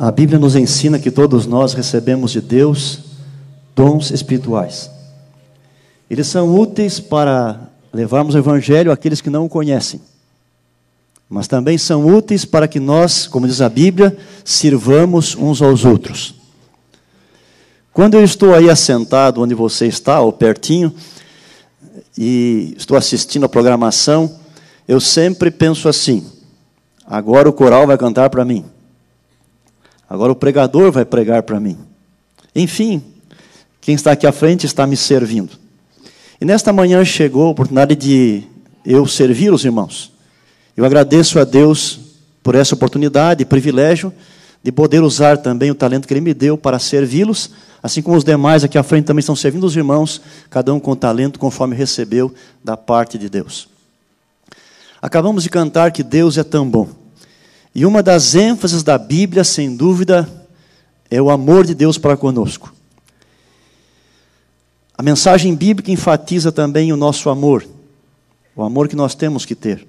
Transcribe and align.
A 0.00 0.10
Bíblia 0.10 0.38
nos 0.38 0.56
ensina 0.56 0.98
que 0.98 1.10
todos 1.10 1.44
nós 1.44 1.74
recebemos 1.74 2.30
de 2.30 2.40
Deus 2.40 3.00
dons 3.76 4.10
espirituais. 4.10 4.90
Eles 6.08 6.26
são 6.26 6.58
úteis 6.58 6.98
para 6.98 7.68
levarmos 7.92 8.34
o 8.34 8.38
Evangelho 8.38 8.90
àqueles 8.90 9.20
que 9.20 9.28
não 9.28 9.44
o 9.44 9.48
conhecem. 9.48 10.00
Mas 11.28 11.46
também 11.46 11.76
são 11.76 12.06
úteis 12.06 12.46
para 12.46 12.66
que 12.66 12.80
nós, 12.80 13.26
como 13.26 13.46
diz 13.46 13.60
a 13.60 13.68
Bíblia, 13.68 14.16
sirvamos 14.42 15.36
uns 15.36 15.60
aos 15.60 15.84
outros. 15.84 16.34
Quando 17.92 18.14
eu 18.14 18.24
estou 18.24 18.54
aí 18.54 18.70
assentado 18.70 19.42
onde 19.42 19.54
você 19.54 19.86
está, 19.86 20.22
ou 20.22 20.32
pertinho, 20.32 20.94
e 22.16 22.72
estou 22.74 22.96
assistindo 22.96 23.44
a 23.44 23.50
programação, 23.50 24.34
eu 24.88 24.98
sempre 24.98 25.50
penso 25.50 25.90
assim: 25.90 26.26
agora 27.04 27.50
o 27.50 27.52
coral 27.52 27.86
vai 27.86 27.98
cantar 27.98 28.30
para 28.30 28.46
mim. 28.46 28.64
Agora 30.10 30.32
o 30.32 30.34
pregador 30.34 30.90
vai 30.90 31.04
pregar 31.04 31.44
para 31.44 31.60
mim. 31.60 31.78
Enfim, 32.52 33.00
quem 33.80 33.94
está 33.94 34.10
aqui 34.10 34.26
à 34.26 34.32
frente 34.32 34.66
está 34.66 34.84
me 34.84 34.96
servindo. 34.96 35.52
E 36.40 36.44
nesta 36.44 36.72
manhã 36.72 37.04
chegou 37.04 37.46
a 37.46 37.50
oportunidade 37.50 37.94
de 37.94 38.42
eu 38.84 39.06
servir 39.06 39.52
os 39.52 39.64
irmãos. 39.64 40.12
Eu 40.76 40.84
agradeço 40.84 41.38
a 41.38 41.44
Deus 41.44 42.00
por 42.42 42.56
essa 42.56 42.74
oportunidade 42.74 43.42
e 43.42 43.46
privilégio 43.46 44.12
de 44.64 44.72
poder 44.72 45.00
usar 45.00 45.38
também 45.38 45.70
o 45.70 45.76
talento 45.76 46.08
que 46.08 46.12
Ele 46.12 46.20
me 46.20 46.34
deu 46.34 46.58
para 46.58 46.80
servi-los, 46.80 47.50
assim 47.80 48.02
como 48.02 48.16
os 48.16 48.24
demais 48.24 48.64
aqui 48.64 48.76
à 48.76 48.82
frente 48.82 49.04
também 49.04 49.20
estão 49.20 49.36
servindo 49.36 49.64
os 49.64 49.76
irmãos, 49.76 50.20
cada 50.50 50.74
um 50.74 50.80
com 50.80 50.96
talento 50.96 51.38
conforme 51.38 51.76
recebeu 51.76 52.34
da 52.64 52.76
parte 52.76 53.16
de 53.16 53.28
Deus. 53.28 53.68
Acabamos 55.00 55.44
de 55.44 55.50
cantar 55.50 55.92
que 55.92 56.02
Deus 56.02 56.36
é 56.36 56.42
tão 56.42 56.68
bom. 56.68 56.99
E 57.80 57.86
uma 57.86 58.02
das 58.02 58.34
ênfases 58.34 58.82
da 58.82 58.98
Bíblia, 58.98 59.42
sem 59.42 59.74
dúvida, 59.74 60.28
é 61.10 61.22
o 61.22 61.30
amor 61.30 61.64
de 61.64 61.74
Deus 61.74 61.96
para 61.96 62.14
conosco. 62.14 62.74
A 64.98 65.02
mensagem 65.02 65.54
bíblica 65.54 65.90
enfatiza 65.90 66.52
também 66.52 66.92
o 66.92 66.96
nosso 66.98 67.30
amor, 67.30 67.66
o 68.54 68.62
amor 68.62 68.86
que 68.86 68.94
nós 68.94 69.14
temos 69.14 69.46
que 69.46 69.54
ter. 69.54 69.88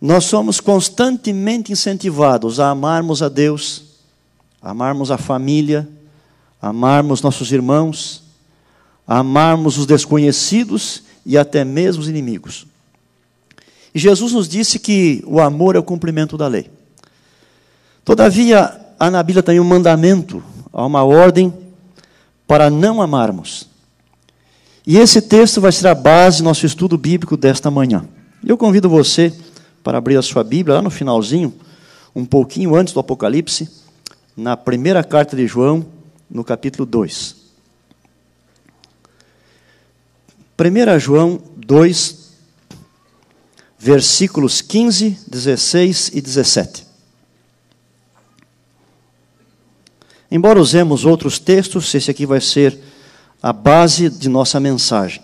Nós 0.00 0.24
somos 0.24 0.58
constantemente 0.58 1.70
incentivados 1.70 2.58
a 2.58 2.70
amarmos 2.70 3.22
a 3.22 3.28
Deus, 3.28 3.84
a 4.62 4.70
amarmos 4.70 5.10
a 5.10 5.18
família, 5.18 5.86
a 6.62 6.70
amarmos 6.70 7.20
nossos 7.20 7.52
irmãos, 7.52 8.22
a 9.06 9.18
amarmos 9.18 9.76
os 9.76 9.84
desconhecidos 9.84 11.02
e 11.26 11.36
até 11.36 11.62
mesmo 11.62 12.00
os 12.00 12.08
inimigos. 12.08 12.66
E 13.94 13.98
Jesus 13.98 14.32
nos 14.32 14.48
disse 14.48 14.78
que 14.78 15.22
o 15.26 15.40
amor 15.40 15.76
é 15.76 15.78
o 15.78 15.82
cumprimento 15.82 16.36
da 16.36 16.46
lei. 16.46 16.70
Todavia, 18.04 18.80
há 18.98 19.10
na 19.10 19.22
Bíblia 19.22 19.42
também 19.42 19.60
um 19.60 19.64
mandamento, 19.64 20.42
há 20.72 20.84
uma 20.84 21.04
ordem 21.04 21.52
para 22.46 22.70
não 22.70 23.02
amarmos. 23.02 23.68
E 24.86 24.96
esse 24.96 25.20
texto 25.20 25.60
vai 25.60 25.70
ser 25.70 25.88
a 25.88 25.94
base 25.94 26.38
do 26.38 26.44
nosso 26.44 26.64
estudo 26.64 26.96
bíblico 26.96 27.36
desta 27.36 27.70
manhã. 27.70 28.08
Eu 28.44 28.56
convido 28.56 28.88
você 28.88 29.32
para 29.84 29.98
abrir 29.98 30.16
a 30.16 30.22
sua 30.22 30.42
Bíblia 30.42 30.76
lá 30.76 30.82
no 30.82 30.90
finalzinho, 30.90 31.52
um 32.14 32.24
pouquinho 32.24 32.74
antes 32.74 32.94
do 32.94 33.00
Apocalipse, 33.00 33.68
na 34.36 34.56
primeira 34.56 35.04
carta 35.04 35.36
de 35.36 35.46
João, 35.46 35.84
no 36.30 36.42
capítulo 36.42 36.86
2. 36.86 37.36
1 40.58 40.98
João 40.98 41.40
2, 41.56 42.27
versículos 43.78 44.60
15, 44.60 45.18
16 45.28 46.10
e 46.12 46.20
17. 46.20 46.86
Embora 50.30 50.60
usemos 50.60 51.04
outros 51.04 51.38
textos, 51.38 51.94
esse 51.94 52.10
aqui 52.10 52.26
vai 52.26 52.40
ser 52.40 52.78
a 53.42 53.52
base 53.52 54.10
de 54.10 54.28
nossa 54.28 54.58
mensagem. 54.58 55.22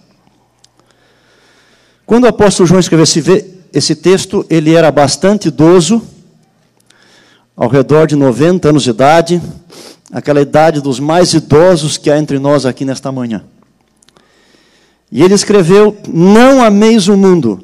Quando 2.06 2.24
o 2.24 2.28
apóstolo 2.28 2.66
João 2.66 2.80
escreveu 2.80 3.02
esse, 3.02 3.60
esse 3.72 3.94
texto, 3.96 4.46
ele 4.48 4.74
era 4.74 4.90
bastante 4.90 5.48
idoso, 5.48 6.00
ao 7.56 7.68
redor 7.68 8.06
de 8.06 8.16
90 8.16 8.68
anos 8.68 8.82
de 8.82 8.90
idade, 8.90 9.42
aquela 10.12 10.40
idade 10.40 10.80
dos 10.80 10.98
mais 11.00 11.32
idosos 11.34 11.96
que 11.96 12.10
há 12.10 12.18
entre 12.18 12.38
nós 12.38 12.66
aqui 12.66 12.84
nesta 12.84 13.12
manhã. 13.12 13.44
E 15.10 15.22
ele 15.22 15.34
escreveu: 15.34 15.96
Não 16.08 16.62
ameis 16.62 17.08
o 17.08 17.16
mundo, 17.16 17.63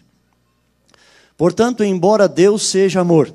Portanto, 1.41 1.83
embora 1.83 2.29
Deus 2.29 2.67
seja 2.67 3.01
amor, 3.01 3.33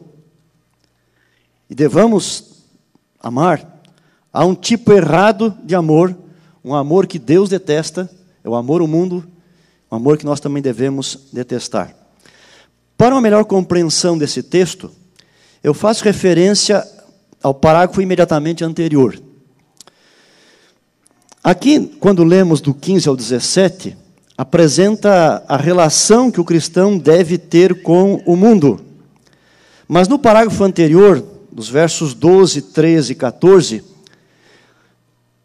e 1.68 1.74
devamos 1.74 2.62
amar, 3.18 3.82
há 4.32 4.44
um 4.44 4.54
tipo 4.54 4.92
errado 4.92 5.58
de 5.64 5.74
amor, 5.74 6.16
um 6.64 6.72
amor 6.72 7.08
que 7.08 7.18
Deus 7.18 7.48
detesta, 7.48 8.08
é 8.44 8.48
o 8.48 8.54
amor 8.54 8.80
ao 8.80 8.86
mundo, 8.86 9.28
um 9.90 9.96
amor 9.96 10.18
que 10.18 10.24
nós 10.24 10.38
também 10.38 10.62
devemos 10.62 11.26
detestar. 11.32 11.96
Para 12.96 13.12
uma 13.12 13.20
melhor 13.20 13.44
compreensão 13.44 14.16
desse 14.16 14.40
texto, 14.40 14.88
eu 15.60 15.74
faço 15.74 16.04
referência 16.04 16.86
ao 17.42 17.52
parágrafo 17.52 18.00
imediatamente 18.00 18.62
anterior. 18.62 19.20
Aqui, 21.42 21.88
quando 21.98 22.22
lemos 22.22 22.60
do 22.60 22.72
15 22.72 23.08
ao 23.08 23.16
17, 23.16 24.05
apresenta 24.36 25.42
a 25.48 25.56
relação 25.56 26.30
que 26.30 26.40
o 26.40 26.44
cristão 26.44 26.98
deve 26.98 27.38
ter 27.38 27.82
com 27.82 28.22
o 28.26 28.36
mundo. 28.36 28.84
Mas 29.88 30.08
no 30.08 30.18
parágrafo 30.18 30.62
anterior, 30.62 31.24
dos 31.50 31.68
versos 31.68 32.12
12, 32.12 32.60
13 32.62 33.12
e 33.12 33.14
14, 33.14 33.84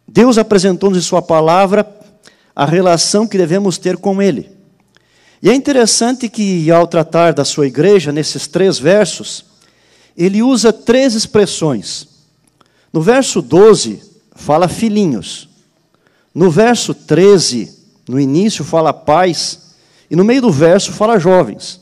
Deus 0.07 0.37
apresentou-nos 0.37 0.97
em 0.97 1.01
Sua 1.01 1.21
palavra 1.21 1.87
a 2.53 2.65
relação 2.65 3.25
que 3.25 3.37
devemos 3.37 3.77
ter 3.77 3.95
com 3.95 4.21
Ele. 4.21 4.49
E 5.41 5.49
é 5.49 5.55
interessante 5.55 6.29
que, 6.29 6.69
ao 6.69 6.85
tratar 6.85 7.33
da 7.33 7.43
sua 7.43 7.65
igreja, 7.65 8.11
nesses 8.11 8.45
três 8.45 8.77
versos, 8.77 9.45
ele 10.15 10.43
usa 10.43 10.71
três 10.71 11.15
expressões. 11.15 12.07
No 12.93 13.01
verso 13.01 13.41
12, 13.41 14.03
fala 14.35 14.67
filhinhos. 14.67 15.49
No 16.35 16.51
verso 16.51 16.93
13, 16.93 17.80
no 18.07 18.19
início 18.19 18.63
fala 18.63 18.93
pais, 18.93 19.75
e 20.09 20.15
no 20.15 20.23
meio 20.23 20.41
do 20.41 20.51
verso 20.51 20.91
fala 20.91 21.19
jovens. 21.19 21.79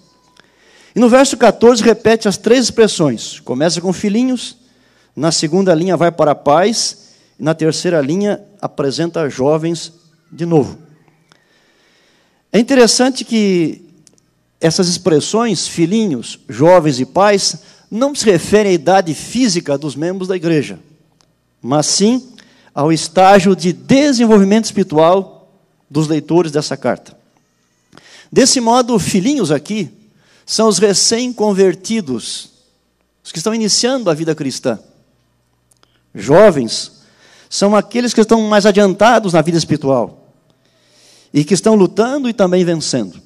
E 0.95 0.99
no 0.99 1.09
verso 1.09 1.37
14 1.37 1.83
repete 1.83 2.27
as 2.27 2.37
três 2.37 2.65
expressões. 2.65 3.39
Começa 3.39 3.79
com 3.81 3.93
filhinhos, 3.93 4.57
na 5.15 5.31
segunda 5.31 5.73
linha 5.73 5.97
vai 5.97 6.11
para 6.11 6.35
pais, 6.35 7.09
e 7.39 7.43
na 7.43 7.53
terceira 7.53 8.01
linha 8.01 8.41
apresenta 8.61 9.29
jovens 9.29 9.93
de 10.31 10.45
novo. 10.45 10.77
É 12.51 12.59
interessante 12.59 13.23
que 13.23 13.85
essas 14.59 14.87
expressões, 14.87 15.67
filhinhos, 15.67 16.39
jovens 16.49 16.99
e 16.99 17.05
pais, 17.05 17.59
não 17.89 18.13
se 18.13 18.25
referem 18.25 18.71
à 18.71 18.75
idade 18.75 19.13
física 19.13 19.77
dos 19.77 19.95
membros 19.95 20.27
da 20.27 20.35
igreja, 20.35 20.79
mas 21.61 21.85
sim 21.85 22.29
ao 22.73 22.91
estágio 22.91 23.55
de 23.55 23.73
desenvolvimento 23.73 24.65
espiritual 24.65 25.38
dos 25.89 26.07
leitores 26.07 26.51
dessa 26.51 26.77
carta. 26.77 27.17
Desse 28.31 28.61
modo, 28.61 28.97
filhinhos 28.99 29.51
aqui 29.51 29.91
são 30.45 30.67
os 30.67 30.77
recém-convertidos, 30.77 32.49
os 33.23 33.31
que 33.31 33.37
estão 33.37 33.53
iniciando 33.53 34.09
a 34.09 34.13
vida 34.13 34.35
cristã. 34.35 34.79
Jovens 36.13 36.99
são 37.49 37.75
aqueles 37.75 38.13
que 38.13 38.21
estão 38.21 38.41
mais 38.43 38.65
adiantados 38.65 39.33
na 39.33 39.41
vida 39.41 39.57
espiritual 39.57 40.33
e 41.33 41.43
que 41.43 41.53
estão 41.53 41.75
lutando 41.75 42.29
e 42.29 42.33
também 42.33 42.63
vencendo. 42.63 43.19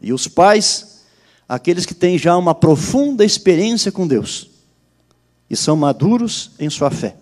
E 0.00 0.12
os 0.12 0.28
pais, 0.28 1.02
aqueles 1.48 1.86
que 1.86 1.94
têm 1.94 2.18
já 2.18 2.36
uma 2.36 2.54
profunda 2.54 3.24
experiência 3.24 3.90
com 3.90 4.06
Deus 4.06 4.50
e 5.48 5.56
são 5.56 5.76
maduros 5.76 6.50
em 6.58 6.68
sua 6.70 6.90
fé. 6.90 7.16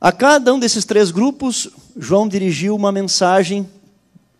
A 0.00 0.10
cada 0.10 0.54
um 0.54 0.58
desses 0.58 0.86
três 0.86 1.10
grupos, 1.10 1.68
João 1.94 2.26
dirigiu 2.26 2.74
uma 2.74 2.90
mensagem 2.90 3.68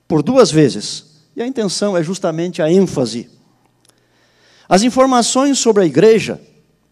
por 0.08 0.22
duas 0.22 0.50
vezes. 0.50 1.04
E 1.36 1.42
a 1.42 1.46
intenção 1.46 1.96
é 1.96 2.02
justamente 2.02 2.62
a 2.62 2.70
ênfase. 2.70 3.28
As 4.66 4.82
informações 4.82 5.58
sobre 5.58 5.82
a 5.82 5.86
igreja, 5.86 6.40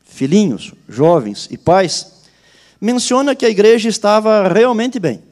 filhinhos, 0.05 0.75
jovens 0.87 1.49
e 1.51 1.57
pais, 1.57 2.19
menciona 2.79 3.35
que 3.35 3.47
a 3.47 3.51
igreja 3.51 3.89
estava 3.89 4.47
realmente 4.49 4.99
bem. 4.99 5.23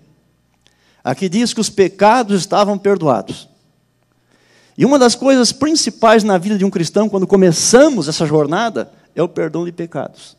Aqui 1.05 1.29
diz 1.29 1.53
que 1.53 1.61
os 1.61 1.69
pecados 1.69 2.41
estavam 2.41 2.79
perdoados. 2.79 3.49
E 4.79 4.85
uma 4.85 4.99
das 4.99 5.15
coisas 5.15 5.53
principais 5.53 6.25
na 6.25 6.39
vida 6.39 6.57
de 6.57 6.65
um 6.65 6.71
cristão, 6.71 7.09
quando 7.09 7.27
começamos 7.27 8.09
essa 8.09 8.27
jornada, 8.27 8.91
é 9.15 9.23
o 9.23 9.29
perdão 9.29 9.65
de 9.65 9.73
pecados. 9.73 10.36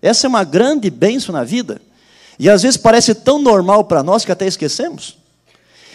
Essa 0.00 0.26
é 0.26 0.28
uma 0.28 0.44
grande 0.44 0.90
bênção 0.90 1.32
na 1.32 1.44
vida. 1.44 1.80
E 2.38 2.48
às 2.48 2.62
vezes 2.62 2.76
parece 2.76 3.14
tão 3.14 3.38
normal 3.38 3.84
para 3.84 4.02
nós 4.02 4.24
que 4.24 4.32
até 4.32 4.46
esquecemos. 4.46 5.18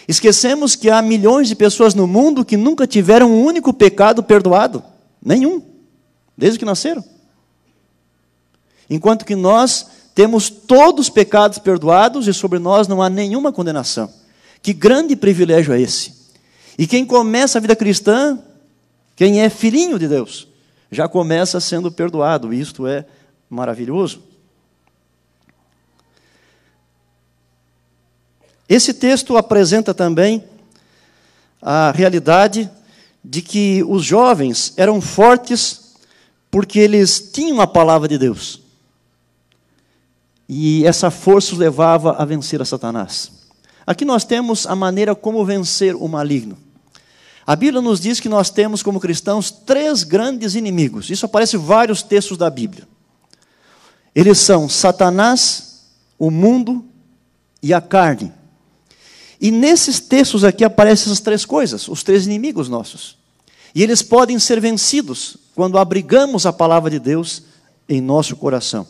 Esquecemos 0.06 0.76
que 0.76 0.90
há 0.90 1.00
milhões 1.00 1.48
de 1.48 1.54
pessoas 1.54 1.94
no 1.94 2.06
mundo 2.06 2.44
que 2.44 2.56
nunca 2.56 2.86
tiveram 2.86 3.30
um 3.30 3.44
único 3.44 3.72
pecado 3.72 4.22
perdoado. 4.22 4.82
Nenhum. 5.24 5.62
Desde 6.36 6.58
que 6.58 6.64
nasceram. 6.64 7.02
Enquanto 8.90 9.24
que 9.24 9.34
nós 9.34 9.86
temos 10.14 10.50
todos 10.50 11.06
os 11.06 11.10
pecados 11.10 11.58
perdoados 11.58 12.28
e 12.28 12.34
sobre 12.34 12.58
nós 12.58 12.86
não 12.86 13.02
há 13.02 13.08
nenhuma 13.08 13.52
condenação. 13.52 14.10
Que 14.62 14.72
grande 14.72 15.16
privilégio 15.16 15.72
é 15.72 15.80
esse? 15.80 16.14
E 16.78 16.86
quem 16.86 17.04
começa 17.04 17.58
a 17.58 17.60
vida 17.60 17.74
cristã, 17.74 18.38
quem 19.16 19.40
é 19.42 19.48
filhinho 19.48 19.98
de 19.98 20.06
Deus, 20.06 20.46
já 20.90 21.08
começa 21.08 21.60
sendo 21.60 21.90
perdoado. 21.90 22.52
Isto 22.52 22.86
é 22.86 23.04
maravilhoso. 23.48 24.22
Esse 28.68 28.94
texto 28.94 29.36
apresenta 29.36 29.92
também 29.92 30.42
a 31.60 31.90
realidade 31.90 32.70
de 33.22 33.40
que 33.40 33.82
os 33.84 34.04
jovens 34.04 34.72
eram 34.76 35.00
fortes 35.00 35.94
porque 36.50 36.78
eles 36.78 37.30
tinham 37.32 37.60
a 37.60 37.66
palavra 37.66 38.08
de 38.08 38.18
Deus. 38.18 38.60
E 40.48 40.84
essa 40.86 41.10
força 41.10 41.52
os 41.52 41.58
levava 41.58 42.12
a 42.12 42.24
vencer 42.24 42.60
a 42.60 42.64
Satanás. 42.64 43.32
Aqui 43.86 44.04
nós 44.04 44.24
temos 44.24 44.66
a 44.66 44.74
maneira 44.74 45.14
como 45.14 45.44
vencer 45.44 45.94
o 45.94 46.06
maligno. 46.06 46.56
A 47.46 47.54
Bíblia 47.54 47.82
nos 47.82 48.00
diz 48.00 48.20
que 48.20 48.28
nós 48.28 48.50
temos 48.50 48.82
como 48.82 49.00
cristãos 49.00 49.50
três 49.50 50.02
grandes 50.02 50.54
inimigos. 50.54 51.10
Isso 51.10 51.26
aparece 51.26 51.56
em 51.56 51.60
vários 51.60 52.02
textos 52.02 52.38
da 52.38 52.48
Bíblia. 52.48 52.86
Eles 54.14 54.38
são 54.38 54.68
Satanás, 54.68 55.82
o 56.18 56.30
mundo 56.30 56.84
e 57.62 57.74
a 57.74 57.80
carne. 57.80 58.32
E 59.40 59.50
nesses 59.50 60.00
textos 60.00 60.44
aqui 60.44 60.64
aparecem 60.64 61.06
essas 61.06 61.20
três 61.20 61.44
coisas, 61.44 61.88
os 61.88 62.02
três 62.02 62.26
inimigos 62.26 62.68
nossos. 62.68 63.16
E 63.74 63.82
eles 63.82 64.02
podem 64.02 64.38
ser 64.38 64.60
vencidos 64.60 65.36
quando 65.54 65.78
abrigamos 65.78 66.46
a 66.46 66.52
palavra 66.52 66.90
de 66.90 66.98
Deus 66.98 67.42
em 67.88 68.00
nosso 68.00 68.36
coração. 68.36 68.86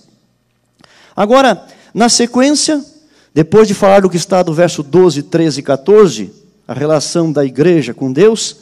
Agora, 1.17 1.67
na 1.93 2.09
sequência, 2.09 2.85
depois 3.32 3.67
de 3.67 3.75
falar 3.75 4.03
do 4.03 4.11
que 4.11 4.17
está 4.17 4.43
do 4.43 4.53
verso 4.53 4.82
12, 4.82 5.25
13 5.25 5.61
e 5.61 5.62
14, 5.62 6.32
a 6.69 6.75
relação 6.75 7.32
da 7.32 7.44
igreja 7.44 7.94
com 7.94 8.12
Deus, 8.12 8.56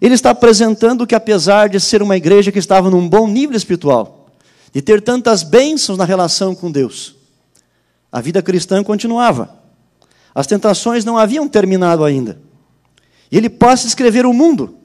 ele 0.00 0.14
está 0.14 0.30
apresentando 0.30 1.06
que, 1.06 1.14
apesar 1.14 1.68
de 1.68 1.80
ser 1.80 2.02
uma 2.02 2.16
igreja 2.16 2.52
que 2.52 2.58
estava 2.58 2.90
num 2.90 3.08
bom 3.08 3.26
nível 3.26 3.56
espiritual, 3.56 4.25
de 4.76 4.82
ter 4.82 5.00
tantas 5.00 5.42
bênçãos 5.42 5.96
na 5.96 6.04
relação 6.04 6.54
com 6.54 6.70
Deus, 6.70 7.16
a 8.12 8.20
vida 8.20 8.42
cristã 8.42 8.84
continuava. 8.84 9.58
As 10.34 10.46
tentações 10.46 11.02
não 11.02 11.16
haviam 11.16 11.48
terminado 11.48 12.04
ainda. 12.04 12.38
E 13.32 13.38
ele 13.38 13.48
passa 13.48 13.86
a 13.86 13.88
escrever 13.88 14.26
o 14.26 14.34
mundo 14.34 14.76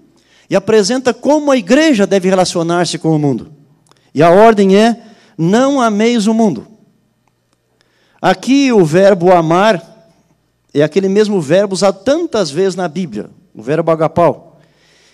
e 0.50 0.56
apresenta 0.56 1.14
como 1.14 1.52
a 1.52 1.58
igreja 1.58 2.08
deve 2.08 2.30
relacionar-se 2.30 2.98
com 2.98 3.14
o 3.14 3.20
mundo. 3.20 3.52
E 4.16 4.24
a 4.24 4.30
ordem 4.30 4.78
é: 4.78 5.04
não 5.38 5.82
ameis 5.82 6.26
o 6.26 6.34
mundo, 6.34 6.66
Aqui 8.22 8.72
o 8.72 8.86
verbo 8.86 9.30
amar 9.30 10.08
é 10.74 10.84
aquele 10.84 11.10
mesmo 11.10 11.42
verbo 11.42 11.74
usado 11.74 12.02
tantas 12.02 12.50
vezes 12.50 12.76
na 12.76 12.88
Bíblia, 12.88 13.30
o 13.54 13.62
verbo 13.62 13.92
agapau. 13.92 14.58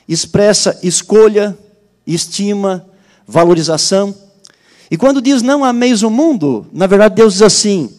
Expressa 0.08 0.78
escolha, 0.84 1.58
estima, 2.06 2.88
valorização. 3.26 4.27
E 4.90 4.98
quando 4.98 5.22
diz 5.22 5.42
não 5.42 5.64
ameis 5.64 6.04
o 6.04 6.10
mundo, 6.10 6.66
na 6.72 6.88
verdade 6.88 7.16
Deus 7.16 7.34
diz 7.34 7.42
assim: 7.42 7.90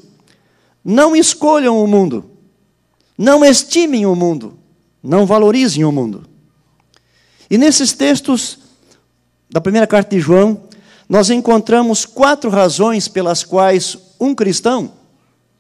não 0.85 1.15
escolham 1.15 1.83
o 1.83 1.87
mundo, 1.87 2.25
não 3.17 3.45
estimem 3.45 4.07
o 4.07 4.15
mundo, 4.15 4.59
não 5.03 5.27
valorizem 5.27 5.85
o 5.85 5.93
mundo. 5.93 6.25
E 7.51 7.59
nesses 7.59 7.93
textos 7.93 8.59
da 9.51 9.61
primeira 9.61 9.87
carta 9.87 10.15
de 10.15 10.21
João, 10.21 10.63
nós 11.09 11.31
encontramos 11.31 12.05
quatro 12.05 12.51
razões 12.51 13.09
pelas 13.09 13.43
quais 13.43 13.97
um 14.21 14.35
cristão 14.35 14.93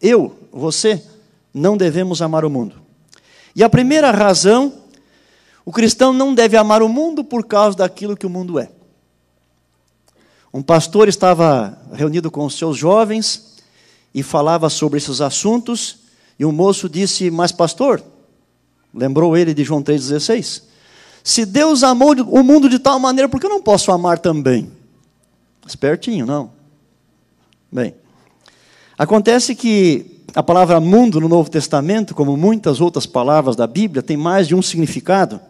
eu, 0.00 0.38
você, 0.52 1.02
não 1.52 1.76
devemos 1.76 2.22
amar 2.22 2.44
o 2.44 2.50
mundo. 2.50 2.76
E 3.54 3.64
a 3.64 3.68
primeira 3.68 4.10
razão, 4.10 4.72
o 5.64 5.72
cristão 5.72 6.12
não 6.12 6.34
deve 6.34 6.56
amar 6.56 6.82
o 6.82 6.88
mundo 6.88 7.24
por 7.24 7.44
causa 7.44 7.76
daquilo 7.76 8.16
que 8.16 8.26
o 8.26 8.30
mundo 8.30 8.58
é. 8.58 8.70
Um 10.52 10.62
pastor 10.62 11.08
estava 11.08 11.78
reunido 11.92 12.30
com 12.30 12.44
os 12.44 12.56
seus 12.56 12.76
jovens 12.76 13.56
e 14.14 14.22
falava 14.22 14.70
sobre 14.70 14.98
esses 14.98 15.20
assuntos, 15.20 15.98
e 16.38 16.44
o 16.44 16.52
moço 16.52 16.88
disse: 16.88 17.30
Mas, 17.30 17.52
pastor, 17.52 18.02
lembrou 18.94 19.36
ele 19.36 19.52
de 19.52 19.64
João 19.64 19.82
3,16: 19.82 20.62
Se 21.22 21.44
Deus 21.44 21.82
amou 21.82 22.12
o 22.12 22.42
mundo 22.42 22.68
de 22.68 22.78
tal 22.78 22.98
maneira, 22.98 23.28
por 23.28 23.40
que 23.40 23.46
eu 23.46 23.50
não 23.50 23.62
posso 23.62 23.92
amar 23.92 24.18
também? 24.18 24.70
Espertinho, 25.66 26.24
não. 26.24 26.50
Bem, 27.70 27.94
Acontece 28.98 29.54
que 29.54 30.24
a 30.34 30.42
palavra 30.42 30.80
mundo 30.80 31.20
no 31.20 31.28
Novo 31.28 31.48
Testamento, 31.48 32.16
como 32.16 32.36
muitas 32.36 32.80
outras 32.80 33.06
palavras 33.06 33.54
da 33.54 33.64
Bíblia, 33.64 34.02
tem 34.02 34.16
mais 34.16 34.48
de 34.48 34.56
um 34.56 34.60
significado. 34.60 35.40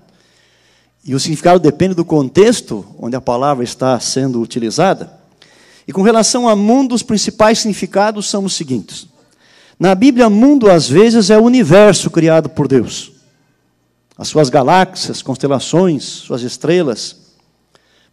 E 1.05 1.15
o 1.15 1.21
significado 1.21 1.59
depende 1.59 1.95
do 1.95 2.05
contexto 2.05 2.85
onde 2.99 3.17
a 3.17 3.21
palavra 3.21 3.65
está 3.65 3.99
sendo 3.99 4.41
utilizada. 4.41 5.13
E 5.87 5.93
com 5.93 6.03
relação 6.03 6.49
a 6.49 6.55
mundo, 6.55 6.95
os 6.95 7.03
principais 7.03 7.61
significados 7.61 8.29
são 8.29 8.45
os 8.45 8.55
seguintes. 8.55 9.07
Na 9.79 9.95
Bíblia, 9.95 10.29
mundo 10.29 10.71
às 10.71 10.89
vezes 10.89 11.31
é 11.31 11.39
o 11.39 11.45
universo 11.45 12.11
criado 12.11 12.49
por 12.49 12.69
Deus. 12.69 13.13
As 14.17 14.29
suas 14.29 14.51
galáxias, 14.51 15.23
constelações, 15.23 16.03
suas 16.05 16.43
estrelas. 16.43 17.17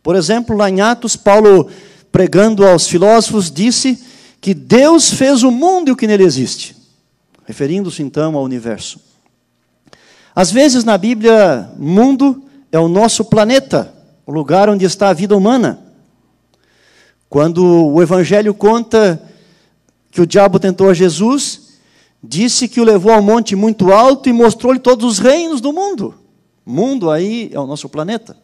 Por 0.04 0.16
exemplo, 0.16 0.56
lá 0.56 0.70
em 0.70 0.80
Atos, 0.80 1.16
Paulo, 1.16 1.70
pregando 2.12 2.66
aos 2.66 2.88
filósofos, 2.88 3.50
disse 3.52 4.00
que 4.40 4.54
Deus 4.54 5.12
fez 5.12 5.42
o 5.42 5.50
mundo 5.50 5.90
e 5.90 5.92
o 5.92 5.96
que 5.96 6.06
nele 6.06 6.24
existe, 6.24 6.76
referindo-se 7.46 8.04
então 8.04 8.36
ao 8.36 8.44
universo. 8.44 9.00
Às 10.36 10.52
vezes 10.52 10.84
na 10.84 10.98
Bíblia, 10.98 11.72
mundo 11.78 12.45
é 12.76 12.80
o 12.80 12.90
nosso 12.90 13.24
planeta, 13.24 13.94
o 14.26 14.32
lugar 14.34 14.70
onde 14.70 14.84
está 14.84 15.08
a 15.08 15.14
vida 15.14 15.36
humana. 15.36 15.80
Quando 17.30 17.64
o 17.64 18.02
Evangelho 18.02 18.54
conta 18.54 19.22
que 20.12 20.20
o 20.20 20.28
diabo 20.28 20.60
tentou 20.60 20.90
a 20.90 20.94
Jesus, 20.94 21.80
disse 22.22 22.68
que 22.68 22.82
o 22.82 22.84
levou 22.84 23.14
ao 23.14 23.22
monte 23.22 23.56
muito 23.56 23.94
alto 23.94 24.28
e 24.28 24.34
mostrou-lhe 24.34 24.80
todos 24.80 25.06
os 25.06 25.20
reinos 25.20 25.62
do 25.62 25.72
mundo. 25.72 26.16
Mundo 26.66 27.10
aí 27.10 27.50
é 27.54 27.60
o 27.60 27.66
nosso 27.66 27.88
planeta. 27.88 28.36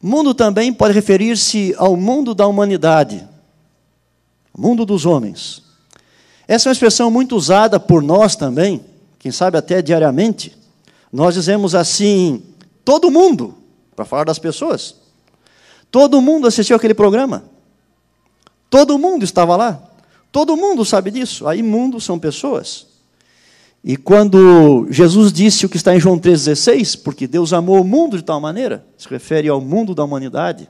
Mundo 0.00 0.32
também 0.32 0.72
pode 0.72 0.94
referir-se 0.94 1.74
ao 1.76 1.96
mundo 1.96 2.36
da 2.36 2.46
humanidade, 2.46 3.26
mundo 4.56 4.86
dos 4.86 5.04
homens. 5.04 5.60
Essa 6.46 6.68
é 6.68 6.70
uma 6.70 6.74
expressão 6.74 7.10
muito 7.10 7.34
usada 7.34 7.80
por 7.80 8.00
nós 8.00 8.36
também, 8.36 8.84
quem 9.18 9.32
sabe 9.32 9.58
até 9.58 9.82
diariamente. 9.82 10.56
Nós 11.12 11.34
dizemos 11.34 11.74
assim, 11.74 12.42
todo 12.84 13.10
mundo, 13.10 13.54
para 13.96 14.04
falar 14.04 14.24
das 14.24 14.38
pessoas. 14.38 14.94
Todo 15.90 16.20
mundo 16.20 16.46
assistiu 16.46 16.76
aquele 16.76 16.94
programa. 16.94 17.44
Todo 18.68 18.98
mundo 18.98 19.24
estava 19.24 19.56
lá. 19.56 19.82
Todo 20.30 20.56
mundo 20.56 20.84
sabe 20.84 21.10
disso. 21.10 21.46
Aí, 21.46 21.62
mundo 21.62 22.00
são 22.00 22.18
pessoas. 22.18 22.86
E 23.82 23.96
quando 23.96 24.86
Jesus 24.90 25.32
disse 25.32 25.64
o 25.64 25.68
que 25.68 25.76
está 25.76 25.94
em 25.94 26.00
João 26.00 26.18
3,16, 26.18 27.00
porque 27.02 27.26
Deus 27.26 27.52
amou 27.52 27.80
o 27.80 27.84
mundo 27.84 28.16
de 28.16 28.24
tal 28.24 28.40
maneira, 28.40 28.84
se 28.98 29.08
refere 29.08 29.48
ao 29.48 29.60
mundo 29.60 29.94
da 29.94 30.04
humanidade, 30.04 30.68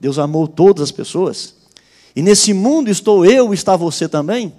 Deus 0.00 0.18
amou 0.18 0.46
todas 0.46 0.82
as 0.82 0.90
pessoas. 0.90 1.54
E 2.16 2.22
nesse 2.22 2.54
mundo 2.54 2.88
estou 2.88 3.26
eu, 3.26 3.52
está 3.52 3.76
você 3.76 4.08
também. 4.08 4.52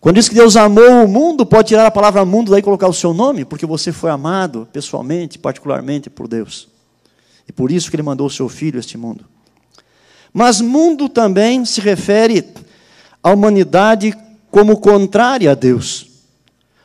Quando 0.00 0.16
diz 0.16 0.28
que 0.28 0.34
Deus 0.34 0.56
amou 0.56 1.04
o 1.04 1.08
mundo, 1.08 1.46
pode 1.46 1.68
tirar 1.68 1.86
a 1.86 1.90
palavra 1.90 2.24
mundo 2.24 2.50
daí 2.50 2.60
e 2.60 2.62
colocar 2.62 2.88
o 2.88 2.92
seu 2.92 3.14
nome, 3.14 3.44
porque 3.44 3.66
você 3.66 3.92
foi 3.92 4.10
amado 4.10 4.68
pessoalmente, 4.72 5.38
particularmente 5.38 6.10
por 6.10 6.28
Deus. 6.28 6.68
E 7.48 7.52
por 7.52 7.70
isso 7.70 7.90
que 7.90 7.96
ele 7.96 8.02
mandou 8.02 8.26
o 8.26 8.30
seu 8.30 8.48
filho 8.48 8.76
a 8.76 8.80
este 8.80 8.98
mundo. 8.98 9.24
Mas 10.32 10.60
mundo 10.60 11.08
também 11.08 11.64
se 11.64 11.80
refere 11.80 12.44
à 13.22 13.30
humanidade 13.30 14.14
como 14.50 14.76
contrária 14.78 15.50
a 15.50 15.54
Deus. 15.54 16.08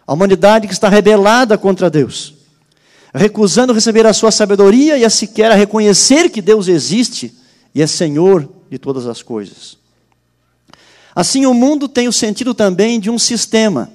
A 0.07 0.13
humanidade 0.13 0.67
que 0.67 0.73
está 0.73 0.87
rebelada 0.87 1.57
contra 1.57 1.89
Deus, 1.89 2.33
recusando 3.13 3.73
receber 3.73 4.05
a 4.05 4.13
sua 4.13 4.31
sabedoria 4.31 4.97
e 4.97 5.05
a 5.05 5.09
sequer 5.09 5.51
a 5.51 5.55
reconhecer 5.55 6.29
que 6.29 6.41
Deus 6.41 6.67
existe 6.67 7.33
e 7.73 7.81
é 7.81 7.87
senhor 7.87 8.49
de 8.69 8.77
todas 8.77 9.05
as 9.05 9.21
coisas. 9.21 9.80
Assim, 11.15 11.45
o 11.45 11.53
mundo 11.53 11.87
tem 11.87 12.07
o 12.07 12.13
sentido 12.13 12.53
também 12.53 12.99
de 12.99 13.09
um 13.09 13.19
sistema. 13.19 13.89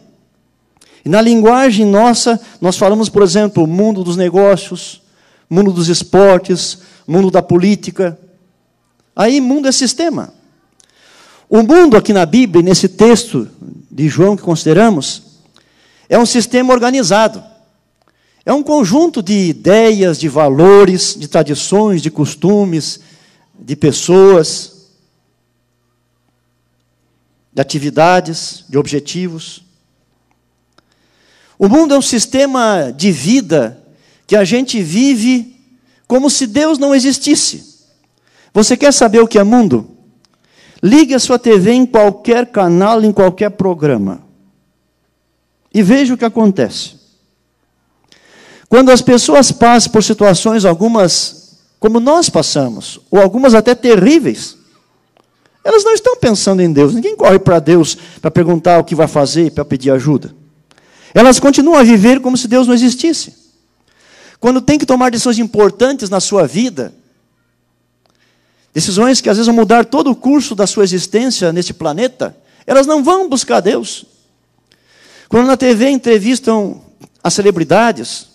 E 1.04 1.08
na 1.08 1.20
linguagem 1.20 1.86
nossa, 1.86 2.40
nós 2.60 2.76
falamos, 2.76 3.08
por 3.08 3.22
exemplo, 3.22 3.66
mundo 3.66 4.02
dos 4.02 4.16
negócios, 4.16 5.00
mundo 5.48 5.72
dos 5.72 5.88
esportes, 5.88 6.78
mundo 7.06 7.30
da 7.30 7.40
política. 7.40 8.18
Aí, 9.14 9.40
mundo 9.40 9.68
é 9.68 9.72
sistema. 9.72 10.34
O 11.48 11.62
mundo 11.62 11.96
aqui 11.96 12.12
na 12.12 12.26
Bíblia, 12.26 12.62
nesse 12.62 12.88
texto 12.88 13.48
de 13.90 14.08
João 14.08 14.36
que 14.36 14.42
consideramos, 14.42 15.22
é 16.08 16.18
um 16.18 16.26
sistema 16.26 16.74
organizado. 16.74 17.42
É 18.44 18.52
um 18.52 18.62
conjunto 18.62 19.22
de 19.22 19.48
ideias, 19.48 20.18
de 20.18 20.28
valores, 20.28 21.16
de 21.18 21.28
tradições, 21.28 22.02
de 22.02 22.10
costumes, 22.10 23.00
de 23.58 23.74
pessoas, 23.74 24.75
de 27.56 27.62
atividades, 27.62 28.66
de 28.68 28.76
objetivos. 28.76 29.64
O 31.58 31.70
mundo 31.70 31.94
é 31.94 31.98
um 31.98 32.02
sistema 32.02 32.92
de 32.94 33.10
vida 33.10 33.82
que 34.26 34.36
a 34.36 34.44
gente 34.44 34.82
vive 34.82 35.58
como 36.06 36.28
se 36.28 36.46
Deus 36.46 36.78
não 36.78 36.94
existisse. 36.94 37.86
Você 38.52 38.76
quer 38.76 38.92
saber 38.92 39.20
o 39.20 39.26
que 39.26 39.38
é 39.38 39.42
mundo? 39.42 39.88
Ligue 40.82 41.14
a 41.14 41.18
sua 41.18 41.38
TV 41.38 41.72
em 41.72 41.86
qualquer 41.86 42.44
canal, 42.44 43.02
em 43.02 43.10
qualquer 43.10 43.48
programa. 43.52 44.20
E 45.72 45.82
veja 45.82 46.12
o 46.12 46.18
que 46.18 46.26
acontece. 46.26 46.96
Quando 48.68 48.90
as 48.90 49.00
pessoas 49.00 49.50
passam 49.50 49.92
por 49.92 50.04
situações, 50.04 50.66
algumas 50.66 51.56
como 51.80 52.00
nós 52.00 52.28
passamos, 52.28 53.00
ou 53.10 53.18
algumas 53.18 53.54
até 53.54 53.74
terríveis, 53.74 54.58
elas 55.66 55.82
não 55.82 55.94
estão 55.94 56.16
pensando 56.16 56.62
em 56.62 56.72
Deus. 56.72 56.94
Ninguém 56.94 57.16
corre 57.16 57.40
para 57.40 57.58
Deus 57.58 57.98
para 58.20 58.30
perguntar 58.30 58.78
o 58.78 58.84
que 58.84 58.94
vai 58.94 59.08
fazer, 59.08 59.50
para 59.50 59.64
pedir 59.64 59.90
ajuda. 59.90 60.32
Elas 61.12 61.40
continuam 61.40 61.76
a 61.76 61.82
viver 61.82 62.20
como 62.20 62.36
se 62.36 62.46
Deus 62.46 62.68
não 62.68 62.74
existisse. 62.74 63.34
Quando 64.38 64.60
tem 64.60 64.78
que 64.78 64.86
tomar 64.86 65.10
decisões 65.10 65.40
importantes 65.40 66.08
na 66.08 66.20
sua 66.20 66.46
vida, 66.46 66.94
decisões 68.72 69.20
que 69.20 69.28
às 69.28 69.38
vezes 69.38 69.48
vão 69.48 69.56
mudar 69.56 69.84
todo 69.84 70.08
o 70.08 70.14
curso 70.14 70.54
da 70.54 70.68
sua 70.68 70.84
existência 70.84 71.52
neste 71.52 71.74
planeta, 71.74 72.36
elas 72.64 72.86
não 72.86 73.02
vão 73.02 73.28
buscar 73.28 73.58
Deus. 73.58 74.06
Quando 75.28 75.48
na 75.48 75.56
TV 75.56 75.88
entrevistam 75.88 76.80
as 77.24 77.34
celebridades, 77.34 78.28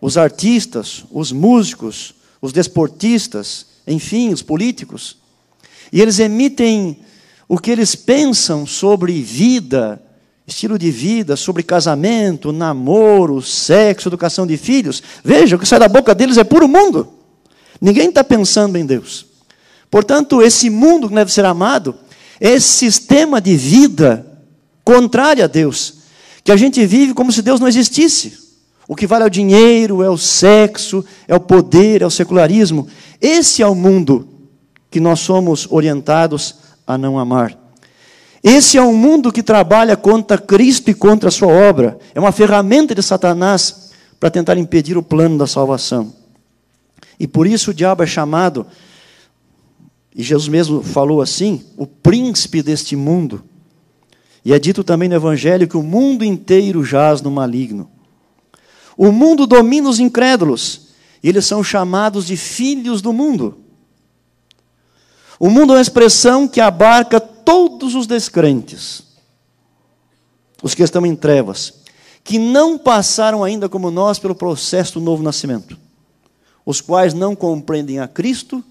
os 0.00 0.18
artistas, 0.18 1.04
os 1.08 1.30
músicos, 1.30 2.14
os 2.42 2.52
desportistas, 2.52 3.64
enfim, 3.86 4.32
os 4.32 4.42
políticos, 4.42 5.19
e 5.92 6.00
eles 6.00 6.18
emitem 6.18 6.98
o 7.48 7.58
que 7.58 7.70
eles 7.70 7.94
pensam 7.94 8.64
sobre 8.64 9.20
vida, 9.22 10.00
estilo 10.46 10.78
de 10.78 10.90
vida, 10.90 11.36
sobre 11.36 11.62
casamento, 11.62 12.52
namoro, 12.52 13.42
sexo, 13.42 14.08
educação 14.08 14.46
de 14.46 14.56
filhos. 14.56 15.02
Veja, 15.24 15.56
o 15.56 15.58
que 15.58 15.66
sai 15.66 15.78
da 15.78 15.88
boca 15.88 16.14
deles 16.14 16.36
é 16.36 16.44
puro 16.44 16.68
mundo. 16.68 17.08
Ninguém 17.80 18.08
está 18.08 18.22
pensando 18.22 18.76
em 18.76 18.86
Deus. 18.86 19.26
Portanto, 19.90 20.40
esse 20.40 20.70
mundo 20.70 21.08
que 21.08 21.14
deve 21.14 21.32
ser 21.32 21.44
amado, 21.44 21.96
esse 22.40 22.68
sistema 22.68 23.40
de 23.40 23.56
vida 23.56 24.26
contrário 24.84 25.42
a 25.42 25.46
Deus, 25.46 25.94
que 26.44 26.52
a 26.52 26.56
gente 26.56 26.84
vive 26.86 27.14
como 27.14 27.32
se 27.32 27.42
Deus 27.42 27.58
não 27.58 27.68
existisse. 27.68 28.38
O 28.86 28.94
que 28.94 29.06
vale 29.06 29.24
é 29.24 29.26
o 29.26 29.30
dinheiro, 29.30 30.02
é 30.02 30.10
o 30.10 30.18
sexo, 30.18 31.04
é 31.26 31.34
o 31.34 31.40
poder, 31.40 32.02
é 32.02 32.06
o 32.06 32.10
secularismo. 32.10 32.88
Esse 33.20 33.62
é 33.62 33.66
o 33.66 33.74
mundo 33.74 34.28
que 34.90 35.00
nós 35.00 35.20
somos 35.20 35.66
orientados 35.70 36.56
a 36.86 36.98
não 36.98 37.18
amar. 37.18 37.56
Esse 38.42 38.78
é 38.78 38.82
um 38.82 38.96
mundo 38.96 39.30
que 39.30 39.42
trabalha 39.42 39.96
contra 39.96 40.38
Cristo 40.38 40.90
e 40.90 40.94
contra 40.94 41.28
a 41.28 41.32
sua 41.32 41.52
obra. 41.52 41.98
É 42.14 42.20
uma 42.20 42.32
ferramenta 42.32 42.94
de 42.94 43.02
Satanás 43.02 43.90
para 44.18 44.30
tentar 44.30 44.56
impedir 44.56 44.96
o 44.96 45.02
plano 45.02 45.36
da 45.38 45.46
salvação. 45.46 46.12
E 47.18 47.26
por 47.26 47.46
isso 47.46 47.70
o 47.70 47.74
diabo 47.74 48.02
é 48.02 48.06
chamado, 48.06 48.66
e 50.14 50.22
Jesus 50.22 50.48
mesmo 50.48 50.82
falou 50.82 51.20
assim, 51.20 51.62
o 51.76 51.86
príncipe 51.86 52.62
deste 52.62 52.96
mundo. 52.96 53.44
E 54.42 54.54
é 54.54 54.58
dito 54.58 54.82
também 54.82 55.08
no 55.08 55.14
Evangelho 55.14 55.68
que 55.68 55.76
o 55.76 55.82
mundo 55.82 56.24
inteiro 56.24 56.82
jaz 56.82 57.20
no 57.20 57.30
maligno. 57.30 57.90
O 58.96 59.12
mundo 59.12 59.46
domina 59.46 59.88
os 59.88 60.00
incrédulos, 60.00 60.88
e 61.22 61.28
eles 61.28 61.44
são 61.44 61.62
chamados 61.62 62.26
de 62.26 62.36
filhos 62.36 63.02
do 63.02 63.12
mundo. 63.12 63.58
O 65.42 65.48
mundo 65.48 65.72
é 65.72 65.76
uma 65.76 65.82
expressão 65.82 66.46
que 66.46 66.60
abarca 66.60 67.18
todos 67.18 67.94
os 67.94 68.06
descrentes, 68.06 69.02
os 70.62 70.74
que 70.74 70.82
estão 70.82 71.06
em 71.06 71.16
trevas, 71.16 71.72
que 72.22 72.38
não 72.38 72.76
passaram 72.76 73.42
ainda 73.42 73.66
como 73.66 73.90
nós 73.90 74.18
pelo 74.18 74.34
processo 74.34 74.98
do 74.98 75.00
novo 75.00 75.22
nascimento, 75.22 75.78
os 76.66 76.82
quais 76.82 77.14
não 77.14 77.34
compreendem 77.34 78.00
a 78.00 78.06
Cristo 78.06 78.62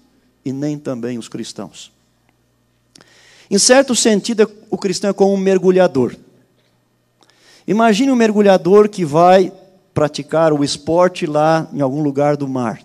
e 0.44 0.52
nem 0.52 0.78
também 0.78 1.18
os 1.18 1.26
cristãos. 1.26 1.90
Em 3.50 3.58
certo 3.58 3.96
sentido, 3.96 4.48
o 4.70 4.78
cristão 4.78 5.10
é 5.10 5.12
como 5.12 5.34
um 5.34 5.36
mergulhador. 5.36 6.14
Imagine 7.66 8.12
um 8.12 8.16
mergulhador 8.16 8.88
que 8.88 9.04
vai 9.04 9.52
praticar 9.92 10.52
o 10.52 10.62
esporte 10.62 11.26
lá 11.26 11.68
em 11.72 11.80
algum 11.80 12.00
lugar 12.00 12.36
do 12.36 12.46
mar. 12.46 12.80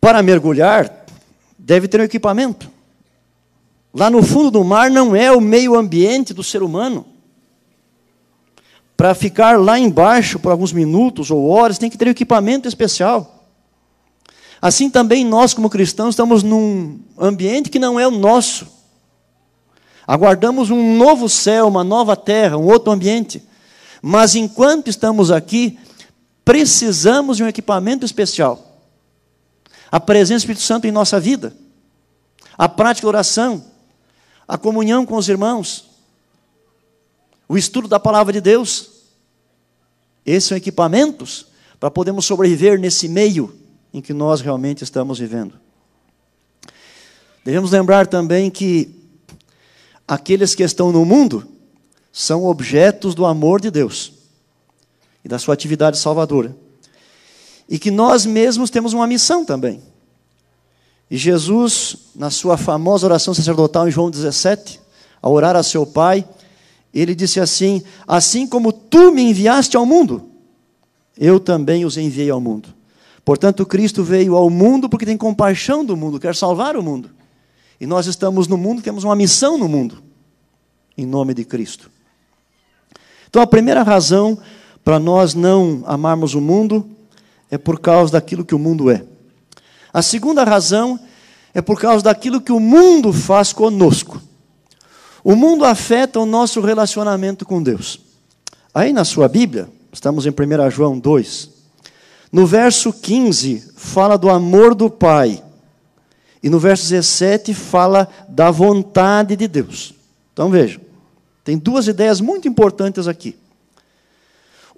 Para 0.00 0.22
mergulhar, 0.22 1.04
deve 1.58 1.86
ter 1.86 2.00
um 2.00 2.04
equipamento. 2.04 2.70
Lá 3.92 4.08
no 4.08 4.22
fundo 4.22 4.50
do 4.50 4.64
mar 4.64 4.90
não 4.90 5.14
é 5.14 5.30
o 5.30 5.40
meio 5.40 5.76
ambiente 5.76 6.32
do 6.32 6.42
ser 6.42 6.62
humano. 6.62 7.04
Para 8.96 9.14
ficar 9.14 9.58
lá 9.58 9.78
embaixo 9.78 10.38
por 10.38 10.52
alguns 10.52 10.72
minutos 10.72 11.30
ou 11.30 11.48
horas, 11.48 11.78
tem 11.78 11.90
que 11.90 11.98
ter 11.98 12.06
um 12.06 12.10
equipamento 12.10 12.68
especial. 12.68 13.46
Assim 14.60 14.90
também 14.90 15.24
nós, 15.24 15.54
como 15.54 15.70
cristãos, 15.70 16.10
estamos 16.10 16.42
num 16.42 17.00
ambiente 17.18 17.70
que 17.70 17.78
não 17.78 17.98
é 17.98 18.06
o 18.06 18.10
nosso. 18.10 18.66
Aguardamos 20.06 20.70
um 20.70 20.96
novo 20.96 21.28
céu, 21.28 21.66
uma 21.68 21.82
nova 21.82 22.14
terra, 22.16 22.58
um 22.58 22.66
outro 22.66 22.92
ambiente. 22.92 23.42
Mas 24.02 24.34
enquanto 24.34 24.88
estamos 24.88 25.30
aqui, 25.30 25.78
precisamos 26.44 27.36
de 27.36 27.44
um 27.44 27.48
equipamento 27.48 28.04
especial. 28.04 28.69
A 29.90 29.98
presença 29.98 30.38
do 30.38 30.50
Espírito 30.50 30.62
Santo 30.62 30.86
em 30.86 30.92
nossa 30.92 31.18
vida, 31.18 31.54
a 32.56 32.68
prática 32.68 33.06
da 33.06 33.08
oração, 33.08 33.64
a 34.46 34.56
comunhão 34.58 35.04
com 35.04 35.16
os 35.16 35.28
irmãos, 35.28 35.90
o 37.48 37.56
estudo 37.58 37.88
da 37.88 37.98
palavra 37.98 38.32
de 38.32 38.40
Deus. 38.40 38.90
Esses 40.24 40.44
são 40.44 40.56
equipamentos 40.56 41.46
para 41.80 41.90
podermos 41.90 42.24
sobreviver 42.24 42.78
nesse 42.78 43.08
meio 43.08 43.58
em 43.92 44.00
que 44.00 44.12
nós 44.12 44.40
realmente 44.40 44.84
estamos 44.84 45.18
vivendo. 45.18 45.54
Devemos 47.44 47.70
lembrar 47.70 48.06
também 48.06 48.50
que 48.50 48.94
aqueles 50.06 50.54
que 50.54 50.62
estão 50.62 50.92
no 50.92 51.04
mundo 51.04 51.46
são 52.12 52.44
objetos 52.44 53.14
do 53.14 53.24
amor 53.24 53.60
de 53.60 53.70
Deus 53.70 54.12
e 55.24 55.28
da 55.28 55.38
sua 55.38 55.54
atividade 55.54 55.98
salvadora. 55.98 56.54
E 57.70 57.78
que 57.78 57.90
nós 57.90 58.26
mesmos 58.26 58.68
temos 58.68 58.92
uma 58.92 59.06
missão 59.06 59.44
também. 59.44 59.80
E 61.08 61.16
Jesus, 61.16 61.96
na 62.14 62.28
sua 62.28 62.56
famosa 62.56 63.06
oração 63.06 63.32
sacerdotal 63.32 63.86
em 63.86 63.92
João 63.92 64.10
17, 64.10 64.80
ao 65.22 65.32
orar 65.32 65.54
a 65.54 65.62
seu 65.62 65.86
Pai, 65.86 66.26
ele 66.92 67.14
disse 67.14 67.38
assim: 67.38 67.82
Assim 68.06 68.46
como 68.46 68.72
tu 68.72 69.12
me 69.12 69.22
enviaste 69.22 69.76
ao 69.76 69.86
mundo, 69.86 70.28
eu 71.16 71.38
também 71.38 71.84
os 71.84 71.96
enviei 71.96 72.28
ao 72.28 72.40
mundo. 72.40 72.68
Portanto, 73.24 73.64
Cristo 73.64 74.02
veio 74.02 74.34
ao 74.34 74.50
mundo 74.50 74.88
porque 74.88 75.06
tem 75.06 75.16
compaixão 75.16 75.84
do 75.84 75.96
mundo, 75.96 76.18
quer 76.18 76.34
salvar 76.34 76.76
o 76.76 76.82
mundo. 76.82 77.10
E 77.80 77.86
nós 77.86 78.06
estamos 78.06 78.48
no 78.48 78.56
mundo, 78.56 78.82
temos 78.82 79.04
uma 79.04 79.14
missão 79.14 79.56
no 79.56 79.68
mundo, 79.68 80.02
em 80.98 81.06
nome 81.06 81.34
de 81.34 81.44
Cristo. 81.44 81.90
Então, 83.28 83.40
a 83.40 83.46
primeira 83.46 83.82
razão 83.82 84.38
para 84.84 84.98
nós 84.98 85.34
não 85.34 85.82
amarmos 85.86 86.34
o 86.34 86.40
mundo 86.40 86.88
é 87.50 87.58
por 87.58 87.80
causa 87.80 88.12
daquilo 88.12 88.44
que 88.44 88.54
o 88.54 88.58
mundo 88.58 88.90
é. 88.90 89.04
A 89.92 90.02
segunda 90.02 90.44
razão 90.44 90.98
é 91.52 91.60
por 91.60 91.80
causa 91.80 92.04
daquilo 92.04 92.40
que 92.40 92.52
o 92.52 92.60
mundo 92.60 93.12
faz 93.12 93.52
conosco. 93.52 94.20
O 95.22 95.34
mundo 95.34 95.64
afeta 95.64 96.20
o 96.20 96.26
nosso 96.26 96.60
relacionamento 96.60 97.44
com 97.44 97.62
Deus. 97.62 98.00
Aí 98.72 98.92
na 98.92 99.04
sua 99.04 99.28
Bíblia, 99.28 99.68
estamos 99.92 100.26
em 100.26 100.30
1 100.30 100.70
João 100.70 100.98
2, 100.98 101.50
no 102.32 102.46
verso 102.46 102.92
15, 102.92 103.72
fala 103.74 104.16
do 104.16 104.30
amor 104.30 104.74
do 104.74 104.88
Pai 104.88 105.42
e 106.42 106.48
no 106.48 106.60
verso 106.60 106.88
17 106.88 107.52
fala 107.52 108.08
da 108.28 108.50
vontade 108.50 109.34
de 109.34 109.48
Deus. 109.48 109.92
Então 110.32 110.48
vejam, 110.48 110.80
tem 111.42 111.58
duas 111.58 111.88
ideias 111.88 112.20
muito 112.20 112.46
importantes 112.46 113.08
aqui. 113.08 113.36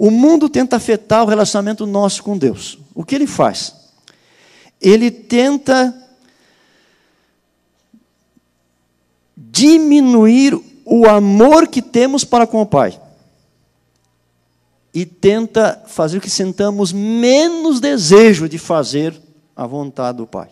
O 0.03 0.11
mundo 0.11 0.49
tenta 0.49 0.75
afetar 0.75 1.23
o 1.23 1.29
relacionamento 1.29 1.87
nosso 1.87 2.25
com 2.25 2.37
Deus. 2.37 2.79
O 2.95 3.05
que 3.05 3.15
ele 3.15 3.27
faz? 3.27 3.83
ele 4.83 5.13
tenta 5.13 5.97
diminuir 9.37 10.61
o 10.85 11.07
amor 11.07 11.69
que 11.69 11.81
temos 11.81 12.25
para 12.25 12.47
com 12.47 12.61
o 12.61 12.67
Pai. 12.67 13.01
E 14.93 15.07
tenta 15.07 15.83
fazer 15.87 16.21
que 16.21 16.29
sentamos 16.29 16.93
menos 16.93 17.81
desejo 17.81 18.49
de 18.49 18.59
fazer 18.59 19.19
a 19.55 19.67
vontade 19.67 20.19
do 20.19 20.27
Pai. 20.27 20.49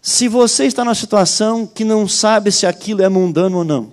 Se 0.00 0.26
você 0.26 0.64
está 0.64 0.84
numa 0.84 0.94
situação 0.94 1.66
que 1.66 1.84
não 1.84 2.08
sabe 2.08 2.50
se 2.50 2.66
aquilo 2.66 3.02
é 3.02 3.08
mundano 3.08 3.58
ou 3.58 3.64
não, 3.64 3.92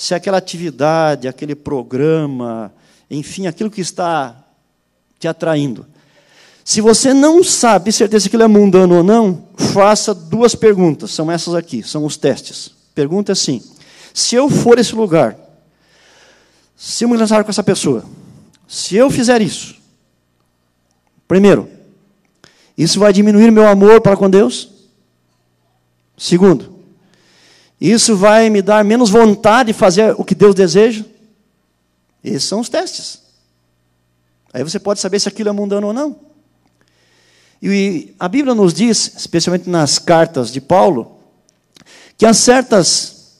se 0.00 0.14
aquela 0.14 0.38
atividade, 0.38 1.28
aquele 1.28 1.54
programa, 1.54 2.72
enfim, 3.10 3.46
aquilo 3.46 3.70
que 3.70 3.82
está 3.82 4.34
te 5.18 5.28
atraindo, 5.28 5.86
se 6.64 6.80
você 6.80 7.12
não 7.12 7.44
sabe 7.44 7.92
certeza 7.92 8.22
se 8.22 8.28
aquilo 8.28 8.44
é 8.44 8.48
mundano 8.48 8.96
ou 8.96 9.02
não, 9.04 9.44
faça 9.58 10.14
duas 10.14 10.54
perguntas, 10.54 11.10
são 11.10 11.30
essas 11.30 11.54
aqui, 11.54 11.82
são 11.82 12.06
os 12.06 12.16
testes. 12.16 12.70
Pergunta 12.94 13.32
assim: 13.32 13.62
se 14.14 14.34
eu 14.34 14.48
for 14.48 14.78
esse 14.78 14.94
lugar, 14.94 15.36
se 16.74 17.04
eu 17.04 17.08
me 17.10 17.18
lançar 17.18 17.44
com 17.44 17.50
essa 17.50 17.62
pessoa, 17.62 18.02
se 18.66 18.96
eu 18.96 19.10
fizer 19.10 19.42
isso, 19.42 19.76
primeiro, 21.28 21.68
isso 22.74 22.98
vai 22.98 23.12
diminuir 23.12 23.50
meu 23.50 23.68
amor 23.68 24.00
para 24.00 24.16
com 24.16 24.30
Deus? 24.30 24.70
Segundo, 26.16 26.79
isso 27.80 28.16
vai 28.16 28.50
me 28.50 28.60
dar 28.60 28.84
menos 28.84 29.08
vontade 29.08 29.72
de 29.72 29.78
fazer 29.78 30.14
o 30.18 30.24
que 30.24 30.34
Deus 30.34 30.54
deseja? 30.54 31.04
Esses 32.22 32.44
são 32.44 32.60
os 32.60 32.68
testes. 32.68 33.22
Aí 34.52 34.62
você 34.62 34.78
pode 34.78 35.00
saber 35.00 35.20
se 35.20 35.28
aquilo 35.28 35.48
é 35.48 35.52
mundano 35.52 35.86
ou 35.86 35.92
não. 35.92 36.16
E 37.62 38.14
a 38.18 38.28
Bíblia 38.28 38.54
nos 38.54 38.74
diz, 38.74 39.14
especialmente 39.16 39.68
nas 39.68 39.98
cartas 39.98 40.50
de 40.50 40.60
Paulo, 40.60 41.18
que 42.18 42.26
há 42.26 42.34
certas 42.34 43.36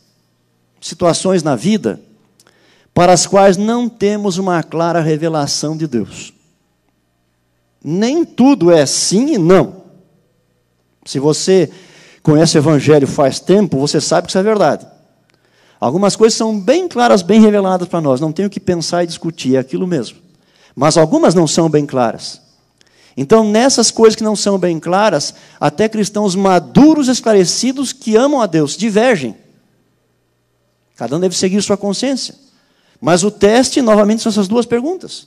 situações 0.81 1.43
na 1.43 1.57
vida 1.57 2.01
para 2.95 3.13
as 3.13 3.27
quais 3.27 3.57
não 3.57 3.89
temos 3.89 4.39
uma 4.39 4.63
clara 4.63 5.01
revelação 5.01 5.77
de 5.77 5.87
Deus 5.87 6.33
nem 7.83 8.25
tudo 8.25 8.71
é 8.71 8.85
sim 8.85 9.35
e 9.35 9.39
não. 9.39 9.83
Se 11.05 11.19
você 11.19 11.71
conhece 12.23 12.57
o 12.57 12.61
Evangelho 12.61 13.07
faz 13.07 13.41
tempo, 13.41 13.79
você 13.79 14.01
sabe 14.01 14.27
que 14.27 14.31
isso 14.31 14.39
é 14.39 14.43
verdade. 14.43 14.87
Algumas 15.81 16.15
coisas 16.15 16.37
são 16.37 16.59
bem 16.59 16.87
claras, 16.87 17.23
bem 17.23 17.41
reveladas 17.41 17.89
para 17.89 18.01
nós, 18.01 18.21
não 18.21 18.33
tenho 18.33 18.51
que 18.51 18.61
pensar 18.61 19.03
e 19.03 19.07
discutir, 19.07 19.57
é 19.57 19.59
aquilo 19.59 19.87
mesmo. 19.87 20.19
Mas 20.75 20.97
algumas 20.97 21.35
não 21.35 21.47
são 21.47 21.69
bem 21.69 21.87
claras. 21.87 22.41
Então, 23.17 23.45
nessas 23.45 23.91
coisas 23.91 24.15
que 24.15 24.23
não 24.23 24.37
são 24.37 24.59
bem 24.59 24.79
claras, 24.79 25.35
até 25.59 25.89
cristãos 25.89 26.35
maduros, 26.35 27.09
esclarecidos, 27.09 27.93
que 27.93 28.17
amam 28.17 28.41
a 28.41 28.47
Deus, 28.47 28.77
divergem. 28.77 29.37
Cada 30.97 31.17
um 31.17 31.21
deve 31.21 31.37
seguir 31.37 31.61
sua 31.63 31.77
consciência. 31.77 32.35
Mas 33.01 33.25
o 33.25 33.31
teste, 33.31 33.81
novamente, 33.81 34.23
são 34.23 34.31
essas 34.31 34.47
duas 34.47 34.67
perguntas. 34.67 35.27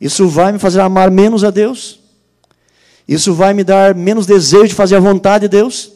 Isso 0.00 0.28
vai 0.28 0.52
me 0.52 0.58
fazer 0.58 0.80
amar 0.80 1.10
menos 1.10 1.42
a 1.42 1.50
Deus? 1.50 1.98
Isso 3.08 3.32
vai 3.32 3.54
me 3.54 3.64
dar 3.64 3.94
menos 3.94 4.26
desejo 4.26 4.68
de 4.68 4.74
fazer 4.74 4.96
a 4.96 5.00
vontade 5.00 5.48
de 5.48 5.48
Deus? 5.48 5.90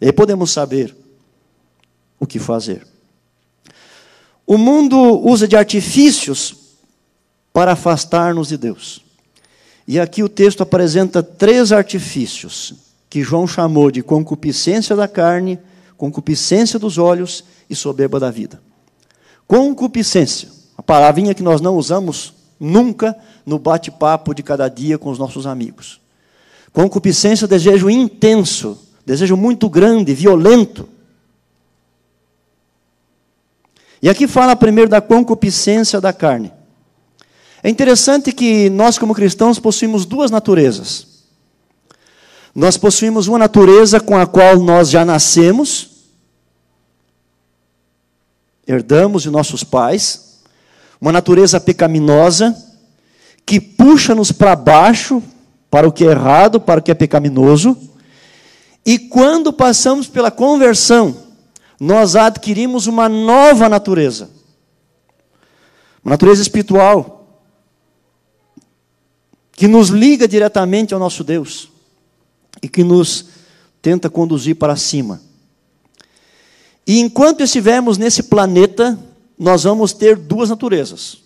E 0.00 0.10
podemos 0.10 0.50
saber 0.50 0.96
o 2.18 2.26
que 2.26 2.38
fazer. 2.38 2.86
O 4.46 4.56
mundo 4.56 4.96
usa 4.98 5.46
de 5.46 5.54
artifícios 5.54 6.56
para 7.52 7.72
afastar-nos 7.72 8.48
de 8.48 8.56
Deus. 8.56 9.04
E 9.86 10.00
aqui 10.00 10.22
o 10.22 10.28
texto 10.28 10.62
apresenta 10.62 11.22
três 11.22 11.72
artifícios 11.72 12.74
que 13.08 13.22
João 13.22 13.46
chamou 13.46 13.90
de 13.90 14.02
concupiscência 14.02 14.96
da 14.96 15.06
carne, 15.06 15.58
concupiscência 15.96 16.78
dos 16.78 16.96
olhos 16.96 17.44
e 17.68 17.74
soberba 17.74 18.18
da 18.18 18.30
vida. 18.30 18.60
Concupiscência, 19.46 20.48
a 20.76 20.82
palavrinha 20.82 21.34
que 21.34 21.42
nós 21.42 21.60
não 21.60 21.76
usamos 21.76 22.34
nunca 22.58 23.16
no 23.44 23.58
bate-papo 23.58 24.34
de 24.34 24.42
cada 24.42 24.68
dia 24.68 24.98
com 24.98 25.10
os 25.10 25.18
nossos 25.18 25.46
amigos. 25.46 26.00
Concupiscência, 26.76 27.48
desejo 27.48 27.88
intenso, 27.88 28.78
desejo 29.06 29.34
muito 29.34 29.66
grande, 29.66 30.12
violento. 30.12 30.86
E 34.02 34.10
aqui 34.10 34.28
fala 34.28 34.54
primeiro 34.54 34.90
da 34.90 35.00
concupiscência 35.00 36.02
da 36.02 36.12
carne. 36.12 36.52
É 37.62 37.70
interessante 37.70 38.30
que 38.30 38.68
nós, 38.68 38.98
como 38.98 39.14
cristãos, 39.14 39.58
possuímos 39.58 40.04
duas 40.04 40.30
naturezas. 40.30 41.24
Nós 42.54 42.76
possuímos 42.76 43.26
uma 43.26 43.38
natureza 43.38 43.98
com 43.98 44.14
a 44.14 44.26
qual 44.26 44.58
nós 44.58 44.90
já 44.90 45.02
nascemos, 45.02 45.92
herdamos 48.66 49.22
de 49.22 49.30
nossos 49.30 49.64
pais, 49.64 50.42
uma 51.00 51.10
natureza 51.10 51.58
pecaminosa 51.58 52.54
que 53.46 53.58
puxa-nos 53.58 54.30
para 54.30 54.54
baixo, 54.54 55.22
para 55.76 55.86
o 55.86 55.92
que 55.92 56.04
é 56.04 56.10
errado, 56.10 56.58
para 56.58 56.80
o 56.80 56.82
que 56.82 56.90
é 56.90 56.94
pecaminoso. 56.94 57.76
E 58.86 58.98
quando 58.98 59.52
passamos 59.52 60.08
pela 60.08 60.30
conversão, 60.30 61.14
nós 61.78 62.16
adquirimos 62.16 62.86
uma 62.86 63.10
nova 63.10 63.68
natureza. 63.68 64.30
Uma 66.02 66.12
natureza 66.12 66.40
espiritual 66.40 67.28
que 69.52 69.68
nos 69.68 69.90
liga 69.90 70.26
diretamente 70.26 70.94
ao 70.94 71.00
nosso 71.00 71.22
Deus 71.22 71.68
e 72.62 72.68
que 72.70 72.82
nos 72.82 73.26
tenta 73.82 74.08
conduzir 74.08 74.56
para 74.56 74.76
cima. 74.76 75.20
E 76.86 77.00
enquanto 77.00 77.42
estivermos 77.42 77.98
nesse 77.98 78.22
planeta, 78.22 78.98
nós 79.38 79.64
vamos 79.64 79.92
ter 79.92 80.16
duas 80.16 80.48
naturezas. 80.48 81.18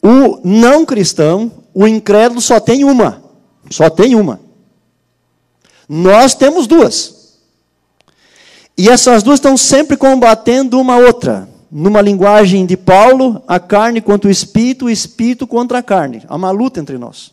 O 0.00 0.38
não 0.44 0.86
cristão, 0.86 1.50
o 1.74 1.84
incrédulo, 1.84 2.40
só 2.40 2.60
tem 2.60 2.84
uma. 2.84 3.23
Só 3.70 3.90
tem 3.90 4.14
uma. 4.14 4.40
Nós 5.88 6.34
temos 6.34 6.66
duas. 6.66 7.38
E 8.76 8.88
essas 8.88 9.22
duas 9.22 9.38
estão 9.38 9.56
sempre 9.56 9.96
combatendo 9.96 10.80
uma 10.80 10.96
outra. 10.96 11.48
Numa 11.70 12.00
linguagem 12.00 12.66
de 12.66 12.76
Paulo, 12.76 13.42
a 13.48 13.58
carne 13.58 14.00
contra 14.00 14.28
o 14.28 14.30
espírito, 14.30 14.86
o 14.86 14.90
espírito 14.90 15.46
contra 15.46 15.78
a 15.78 15.82
carne. 15.82 16.22
Há 16.28 16.36
uma 16.36 16.50
luta 16.50 16.80
entre 16.80 16.98
nós. 16.98 17.32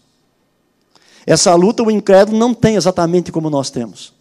Essa 1.26 1.54
luta 1.54 1.84
o 1.84 1.92
incrédulo 1.92 2.38
não 2.38 2.54
tem 2.54 2.76
exatamente 2.76 3.32
como 3.32 3.50
nós 3.50 3.70
temos. 3.70 4.14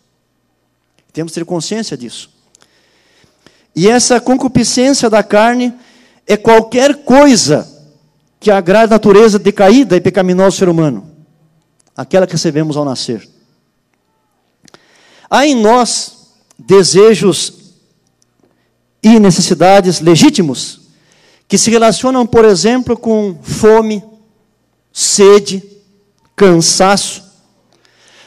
Temos 1.13 1.33
que 1.33 1.41
ter 1.41 1.47
consciência 1.47 1.97
disso. 1.97 2.31
E 3.75 3.89
essa 3.89 4.21
concupiscência 4.21 5.09
da 5.09 5.23
carne 5.23 5.73
é 6.27 6.37
qualquer 6.37 7.05
coisa 7.05 7.69
que 8.39 8.51
agrade 8.51 8.93
a 8.93 8.97
natureza 8.97 9.39
decaída 9.39 9.97
e 9.97 10.01
pecaminosa 10.01 10.51
do 10.51 10.59
ser 10.59 10.69
humano, 10.69 11.07
aquela 12.01 12.27
que 12.27 12.33
recebemos 12.33 12.77
ao 12.77 12.85
nascer. 12.85 13.29
Há 15.29 15.47
em 15.47 15.55
nós 15.55 16.33
desejos 16.59 17.75
e 19.03 19.19
necessidades 19.19 20.01
legítimos 20.01 20.81
que 21.47 21.59
se 21.59 21.71
relacionam, 21.71 22.27
por 22.27 22.45
exemplo, 22.45 22.97
com 22.97 23.39
fome, 23.43 24.03
sede, 24.93 25.63
cansaço. 26.37 27.23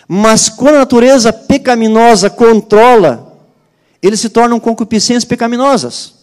Mas 0.08 0.50
quando 0.50 0.76
a 0.76 0.80
natureza 0.80 1.32
pecaminosa 1.32 2.30
controla 2.30 3.34
eles 4.04 4.20
se 4.20 4.28
tornam 4.28 4.60
concupiscências 4.60 5.24
pecaminosas. 5.24 6.14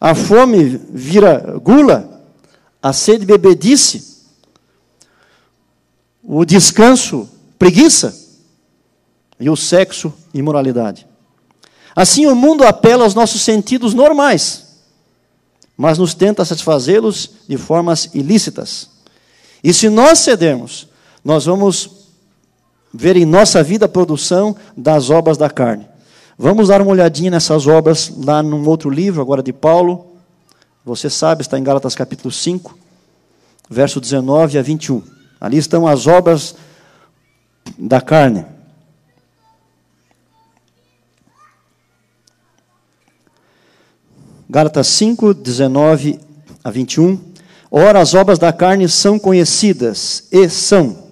A 0.00 0.16
fome 0.16 0.80
vira 0.90 1.60
gula, 1.62 2.20
a 2.82 2.92
sede 2.92 3.24
bebedice, 3.24 4.15
o 6.26 6.44
descanso 6.44 7.28
preguiça 7.56 8.14
e 9.38 9.48
o 9.48 9.56
sexo 9.56 10.12
imoralidade. 10.34 11.06
Assim 11.94 12.26
o 12.26 12.34
mundo 12.34 12.64
apela 12.64 13.04
aos 13.04 13.14
nossos 13.14 13.40
sentidos 13.42 13.94
normais, 13.94 14.64
mas 15.76 15.98
nos 15.98 16.14
tenta 16.14 16.44
satisfazê-los 16.44 17.30
de 17.48 17.56
formas 17.56 18.10
ilícitas. 18.12 18.90
E 19.62 19.72
se 19.72 19.88
nós 19.88 20.18
cedermos, 20.18 20.88
nós 21.24 21.46
vamos 21.46 21.90
ver 22.92 23.16
em 23.16 23.24
nossa 23.24 23.62
vida 23.62 23.86
a 23.86 23.88
produção 23.88 24.56
das 24.76 25.10
obras 25.10 25.38
da 25.38 25.48
carne. 25.48 25.86
Vamos 26.38 26.68
dar 26.68 26.82
uma 26.82 26.90
olhadinha 26.90 27.30
nessas 27.30 27.66
obras 27.66 28.12
lá 28.24 28.42
num 28.42 28.66
outro 28.68 28.90
livro, 28.90 29.22
agora 29.22 29.42
de 29.42 29.52
Paulo. 29.52 30.06
Você 30.84 31.08
sabe, 31.08 31.42
está 31.42 31.58
em 31.58 31.62
Gálatas 31.62 31.94
capítulo 31.94 32.30
5, 32.30 32.76
verso 33.70 34.00
19 34.00 34.58
a 34.58 34.62
21. 34.62 35.15
Ali 35.40 35.58
estão 35.58 35.86
as 35.86 36.06
obras 36.06 36.54
da 37.78 38.00
carne. 38.00 38.44
Gálatas 44.48 44.86
5, 44.88 45.34
19 45.34 46.20
a 46.62 46.70
21. 46.70 47.18
Ora, 47.70 48.00
as 48.00 48.14
obras 48.14 48.38
da 48.38 48.52
carne 48.52 48.88
são 48.88 49.18
conhecidas, 49.18 50.24
e 50.30 50.48
são 50.48 51.04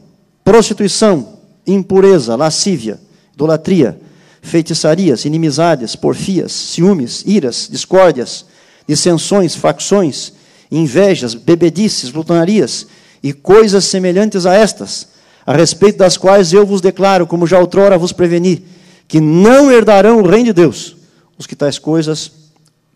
prostituição, 0.45 1.39
impureza, 1.67 2.37
lascívia, 2.37 3.01
idolatria, 3.35 4.01
feitiçarias, 4.41 5.25
inimizades, 5.25 5.97
porfias, 5.97 6.53
ciúmes, 6.53 7.25
iras, 7.27 7.69
discórdias, 7.71 8.45
dissensões, 8.87 9.55
facções, 9.55 10.33
invejas, 10.71 11.35
bebedices, 11.35 12.11
glutonarias 12.11 12.87
e 13.25 13.33
coisas 13.33 13.87
semelhantes 13.87 14.45
a 14.45 14.53
estas, 14.53 15.09
a 15.47 15.57
respeito 15.57 15.97
das 15.97 16.19
quais 16.19 16.53
eu 16.53 16.67
vos 16.67 16.83
declaro, 16.83 17.27
como 17.27 17.47
já 17.47 17.59
outrora 17.59 17.97
vos 17.97 18.13
preveni, 18.13 18.67
que 19.09 19.19
não 19.19 19.73
herdarão 19.73 20.21
o 20.21 20.29
reino 20.29 20.45
de 20.45 20.53
Deus 20.53 20.95
os 21.39 21.47
que 21.47 21.57
tais 21.57 21.79
coisas 21.79 22.31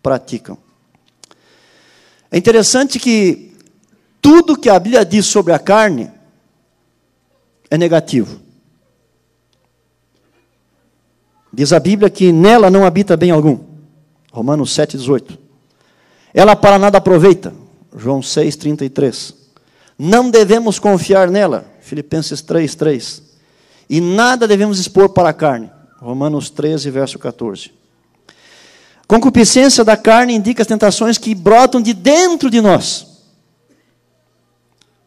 praticam. 0.03 0.55
É 2.29 2.37
interessante 2.37 2.99
que 2.99 3.55
tudo 4.21 4.55
que 4.55 4.69
a 4.69 4.77
Bíblia 4.77 5.03
diz 5.03 5.25
sobre 5.25 5.51
a 5.51 5.57
carne 5.57 6.11
é 7.67 7.75
negativo. 7.75 8.39
Diz 11.51 11.73
a 11.73 11.79
Bíblia 11.79 12.07
que 12.07 12.31
nela 12.31 12.69
não 12.69 12.85
habita 12.85 13.17
bem 13.17 13.31
algum. 13.31 13.59
Romanos 14.31 14.69
7,18. 14.77 15.39
Ela 16.35 16.55
para 16.55 16.77
nada 16.77 16.99
aproveita. 16.99 17.51
João 17.97 18.19
6,33. 18.19 19.38
Não 19.99 20.31
devemos 20.31 20.79
confiar 20.79 21.29
nela. 21.29 21.65
Filipenses 21.81 22.41
3,3. 22.41 23.21
E 23.89 23.99
nada 23.99 24.47
devemos 24.47 24.79
expor 24.79 25.09
para 25.09 25.27
a 25.27 25.33
carne. 25.33 25.69
Romanos 25.97 26.49
13, 26.49 26.89
verso 26.89 27.19
14. 27.19 27.73
Concupiscência 29.05 29.83
da 29.83 29.97
carne 29.97 30.33
indica 30.33 30.61
as 30.61 30.67
tentações 30.67 31.17
que 31.17 31.35
brotam 31.35 31.81
de 31.81 31.93
dentro 31.93 32.49
de 32.49 32.61
nós. 32.61 33.07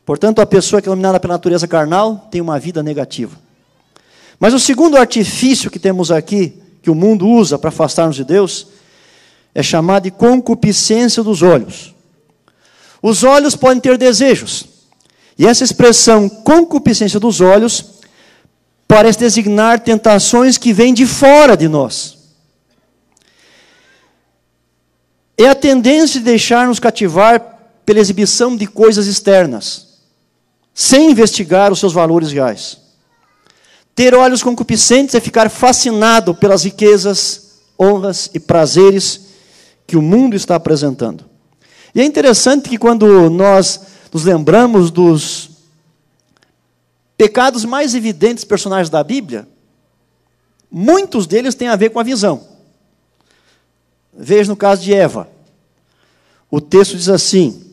Portanto, 0.04 0.40
a 0.40 0.46
pessoa 0.46 0.82
que 0.82 0.88
é 0.88 0.90
dominada 0.90 1.18
pela 1.18 1.34
natureza 1.34 1.66
carnal 1.66 2.28
tem 2.30 2.40
uma 2.40 2.58
vida 2.58 2.82
negativa. 2.82 3.38
Mas 4.38 4.52
o 4.52 4.58
segundo 4.58 4.98
artifício 4.98 5.70
que 5.70 5.78
temos 5.78 6.10
aqui, 6.10 6.60
que 6.82 6.90
o 6.90 6.94
mundo 6.94 7.26
usa 7.26 7.56
para 7.58 7.68
afastar-nos 7.68 8.16
de 8.16 8.24
Deus, 8.24 8.66
é 9.54 9.62
chamado 9.62 10.02
de 10.02 10.10
concupiscência 10.10 11.22
dos 11.22 11.40
olhos. 11.40 11.94
Os 13.00 13.22
olhos 13.22 13.56
podem 13.56 13.80
ter 13.80 13.96
desejos. 13.96 14.71
E 15.38 15.46
essa 15.46 15.64
expressão 15.64 16.28
concupiscência 16.28 17.18
dos 17.18 17.40
olhos 17.40 17.84
parece 18.86 19.18
designar 19.18 19.80
tentações 19.80 20.58
que 20.58 20.72
vêm 20.72 20.92
de 20.92 21.06
fora 21.06 21.56
de 21.56 21.68
nós. 21.68 22.18
É 25.36 25.48
a 25.48 25.54
tendência 25.54 26.20
de 26.20 26.26
deixar-nos 26.26 26.78
cativar 26.78 27.40
pela 27.86 27.98
exibição 27.98 28.54
de 28.54 28.66
coisas 28.66 29.06
externas, 29.06 29.88
sem 30.74 31.10
investigar 31.10 31.72
os 31.72 31.80
seus 31.80 31.92
valores 31.92 32.30
reais. 32.30 32.78
Ter 33.94 34.14
olhos 34.14 34.42
concupiscentes 34.42 35.14
é 35.14 35.20
ficar 35.20 35.50
fascinado 35.50 36.34
pelas 36.34 36.64
riquezas, 36.64 37.60
honras 37.80 38.30
e 38.32 38.40
prazeres 38.40 39.22
que 39.86 39.96
o 39.96 40.02
mundo 40.02 40.36
está 40.36 40.54
apresentando. 40.54 41.24
E 41.94 42.00
é 42.00 42.04
interessante 42.04 42.68
que 42.68 42.78
quando 42.78 43.28
nós 43.28 43.80
nos 44.12 44.24
lembramos 44.24 44.90
dos 44.90 45.50
pecados 47.16 47.64
mais 47.64 47.94
evidentes 47.94 48.44
personagens 48.44 48.90
da 48.90 49.02
Bíblia, 49.02 49.48
muitos 50.70 51.26
deles 51.26 51.54
têm 51.54 51.68
a 51.68 51.76
ver 51.76 51.90
com 51.90 51.98
a 51.98 52.02
visão. 52.02 52.46
Veja 54.12 54.50
no 54.50 54.56
caso 54.56 54.82
de 54.82 54.92
Eva. 54.92 55.28
O 56.50 56.60
texto 56.60 56.96
diz 56.96 57.08
assim: 57.08 57.64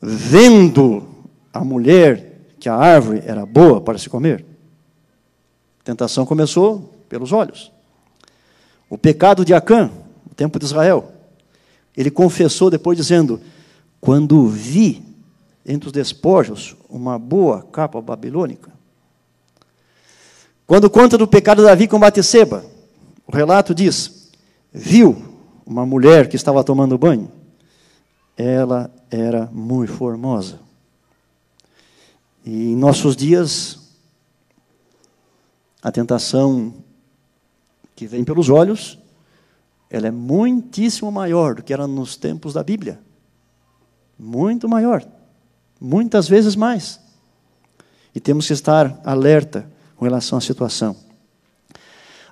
Vendo 0.00 1.04
a 1.52 1.64
mulher 1.64 2.40
que 2.60 2.68
a 2.68 2.76
árvore 2.76 3.22
era 3.26 3.44
boa 3.44 3.80
para 3.80 3.98
se 3.98 4.08
comer. 4.08 4.44
A 5.80 5.84
tentação 5.84 6.24
começou 6.24 6.94
pelos 7.08 7.32
olhos. 7.32 7.72
O 8.88 8.96
pecado 8.96 9.44
de 9.44 9.52
Acã, 9.52 9.90
no 10.24 10.34
tempo 10.34 10.60
de 10.60 10.64
Israel, 10.64 11.12
ele 11.96 12.10
confessou 12.10 12.70
depois 12.70 12.96
dizendo: 12.96 13.40
Quando 14.00 14.46
vi 14.46 15.11
entre 15.64 15.86
os 15.88 15.92
despojos 15.92 16.76
uma 16.88 17.18
boa 17.18 17.62
capa 17.62 18.00
babilônica. 18.00 18.72
Quando 20.66 20.90
conta 20.90 21.18
do 21.18 21.26
pecado 21.26 21.58
de 21.62 21.68
Davi 21.68 21.86
com 21.86 21.98
Batisseba, 21.98 22.64
o 23.26 23.34
relato 23.34 23.74
diz: 23.74 24.30
Viu 24.72 25.36
uma 25.66 25.84
mulher 25.84 26.28
que 26.28 26.36
estava 26.36 26.64
tomando 26.64 26.98
banho, 26.98 27.30
ela 28.36 28.90
era 29.10 29.46
muito 29.52 29.92
formosa. 29.92 30.60
E 32.44 32.72
em 32.72 32.76
nossos 32.76 33.14
dias, 33.14 33.78
a 35.82 35.92
tentação 35.92 36.74
que 37.94 38.06
vem 38.06 38.24
pelos 38.24 38.48
olhos, 38.48 38.98
ela 39.90 40.08
é 40.08 40.10
muitíssimo 40.10 41.12
maior 41.12 41.56
do 41.56 41.62
que 41.62 41.72
era 41.72 41.86
nos 41.86 42.16
tempos 42.16 42.54
da 42.54 42.64
Bíblia. 42.64 42.98
Muito 44.18 44.68
maior. 44.68 45.06
Muitas 45.84 46.28
vezes 46.28 46.54
mais. 46.54 47.00
E 48.14 48.20
temos 48.20 48.46
que 48.46 48.52
estar 48.52 49.00
alerta 49.04 49.68
com 49.96 50.04
relação 50.04 50.38
à 50.38 50.40
situação. 50.40 50.94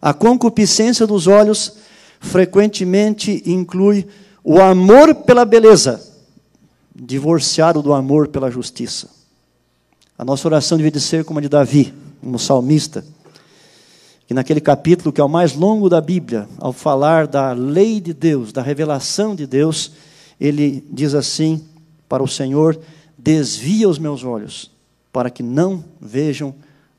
A 0.00 0.14
concupiscência 0.14 1.04
dos 1.04 1.26
olhos 1.26 1.78
frequentemente 2.20 3.42
inclui 3.44 4.06
o 4.44 4.60
amor 4.60 5.16
pela 5.16 5.44
beleza, 5.44 6.00
divorciado 6.94 7.82
do 7.82 7.92
amor 7.92 8.28
pela 8.28 8.52
justiça. 8.52 9.08
A 10.16 10.24
nossa 10.24 10.46
oração 10.46 10.78
devia 10.78 11.00
ser 11.00 11.24
como 11.24 11.40
a 11.40 11.42
de 11.42 11.48
Davi, 11.48 11.92
como 12.20 12.38
salmista, 12.38 13.04
que 14.28 14.34
naquele 14.34 14.60
capítulo, 14.60 15.12
que 15.12 15.20
é 15.20 15.24
o 15.24 15.28
mais 15.28 15.54
longo 15.54 15.88
da 15.88 16.00
Bíblia, 16.00 16.48
ao 16.58 16.72
falar 16.72 17.26
da 17.26 17.52
lei 17.52 18.00
de 18.00 18.14
Deus, 18.14 18.52
da 18.52 18.62
revelação 18.62 19.34
de 19.34 19.44
Deus, 19.44 19.90
ele 20.40 20.86
diz 20.88 21.14
assim 21.14 21.64
para 22.08 22.22
o 22.22 22.28
Senhor: 22.28 22.78
desvia 23.22 23.88
os 23.88 23.98
meus 23.98 24.24
olhos, 24.24 24.70
para 25.12 25.30
que 25.30 25.42
não 25.42 25.84
vejam 26.00 26.54